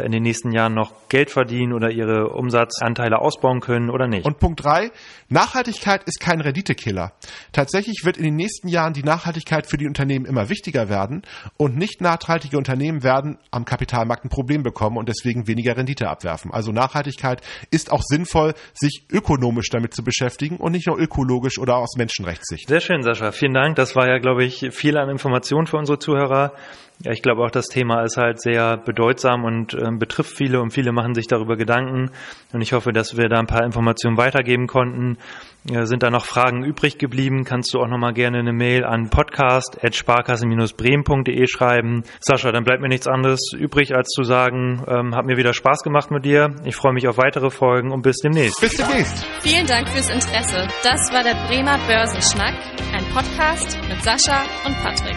in 0.00 0.12
den 0.12 0.22
nächsten 0.22 0.52
Jahren 0.52 0.74
noch 0.74 0.92
Geld 1.08 1.30
verdienen 1.30 1.72
oder 1.72 1.90
ihre 1.90 2.28
Umsatzanteile 2.28 3.18
ausbauen 3.18 3.60
können 3.60 3.90
oder 3.90 4.08
nicht. 4.08 4.24
Und 4.24 4.38
Punkt 4.38 4.64
drei, 4.64 4.90
Nachhaltigkeit 5.28 6.04
ist 6.04 6.20
kein 6.20 6.40
Renditekiller. 6.40 7.12
Tatsächlich 7.52 8.02
wird 8.04 8.16
in 8.16 8.24
den 8.24 8.36
nächsten 8.36 8.68
Jahren 8.68 8.92
die 8.92 9.02
Nachhaltigkeit 9.02 9.66
für 9.66 9.76
die 9.76 9.86
Unternehmen 9.86 10.24
immer 10.24 10.48
wichtiger 10.48 10.88
werden 10.88 11.22
und 11.56 11.76
nicht 11.76 12.00
nachhaltige 12.00 12.56
Unternehmen 12.56 13.02
werden 13.02 13.38
am 13.50 13.64
Kapitalmarkt 13.64 14.24
ein 14.24 14.28
Problem 14.28 14.62
bekommen 14.62 14.96
und 14.96 15.08
deswegen 15.08 15.46
weniger 15.46 15.76
Rendite 15.76 16.08
abwerfen. 16.08 16.50
Also 16.52 16.72
Nachhaltigkeit 16.72 17.42
ist 17.70 17.92
auch 17.92 18.02
sinnvoll, 18.02 18.54
sich 18.74 19.04
ökonomisch 19.10 19.68
damit 19.70 19.94
zu 19.94 20.02
beschäftigen 20.02 20.56
und 20.56 20.72
nicht 20.72 20.86
nur 20.86 20.98
ökologisch 20.98 21.58
oder 21.58 21.76
aus 21.76 21.96
Menschenrechtssicht. 21.96 22.68
Sehr 22.68 22.80
schön, 22.80 23.02
Sascha. 23.02 23.32
Vielen 23.32 23.54
Dank. 23.54 23.76
Das 23.76 23.96
war 23.96 24.08
ja, 24.08 24.18
glaube 24.18 24.44
ich, 24.44 24.68
viel 24.70 24.96
an 24.96 25.08
Informationen 25.08 25.66
für 25.66 25.76
unsere 25.76 25.98
Zuhörer. 25.98 26.52
Ja, 27.04 27.10
ich 27.10 27.22
glaube 27.22 27.42
auch, 27.42 27.50
das 27.50 27.66
Thema 27.66 28.02
ist 28.02 28.16
halt 28.16 28.40
sehr 28.40 28.76
bedeutsam 28.76 29.42
und 29.44 29.74
äh, 29.74 29.90
betrifft 29.98 30.36
viele 30.36 30.60
und 30.60 30.72
viele 30.72 30.92
machen 30.92 31.14
sich 31.14 31.26
darüber 31.26 31.56
Gedanken. 31.56 32.12
Und 32.52 32.60
ich 32.60 32.72
hoffe, 32.72 32.92
dass 32.92 33.16
wir 33.16 33.28
da 33.28 33.40
ein 33.40 33.48
paar 33.48 33.64
Informationen 33.64 34.16
weitergeben 34.16 34.68
konnten. 34.68 35.18
Äh, 35.68 35.86
sind 35.86 36.04
da 36.04 36.10
noch 36.10 36.26
Fragen 36.26 36.62
übrig 36.64 36.98
geblieben, 36.98 37.42
kannst 37.44 37.74
du 37.74 37.80
auch 37.80 37.88
nochmal 37.88 38.12
gerne 38.12 38.38
eine 38.38 38.52
Mail 38.52 38.84
an 38.84 39.10
podcast.sparkasse-bremen.de 39.10 41.48
schreiben. 41.48 42.04
Sascha, 42.20 42.52
dann 42.52 42.62
bleibt 42.62 42.82
mir 42.82 42.88
nichts 42.88 43.08
anderes 43.08 43.40
übrig, 43.52 43.96
als 43.96 44.10
zu 44.10 44.22
sagen, 44.22 44.84
ähm, 44.86 45.16
hat 45.16 45.26
mir 45.26 45.36
wieder 45.36 45.54
Spaß 45.54 45.82
gemacht 45.82 46.12
mit 46.12 46.24
dir. 46.24 46.54
Ich 46.64 46.76
freue 46.76 46.92
mich 46.92 47.08
auf 47.08 47.18
weitere 47.18 47.50
Folgen 47.50 47.90
und 47.90 48.02
bis 48.02 48.18
demnächst. 48.18 48.60
Bis 48.60 48.76
demnächst. 48.76 49.26
Vielen 49.40 49.66
Dank 49.66 49.88
fürs 49.88 50.08
Interesse. 50.08 50.68
Das 50.84 51.12
war 51.12 51.24
der 51.24 51.34
Bremer 51.48 51.80
Börsenschnack, 51.86 52.54
ein 52.92 53.04
Podcast 53.12 53.76
mit 53.88 54.00
Sascha 54.02 54.44
und 54.66 54.76
Patrick. 54.82 55.16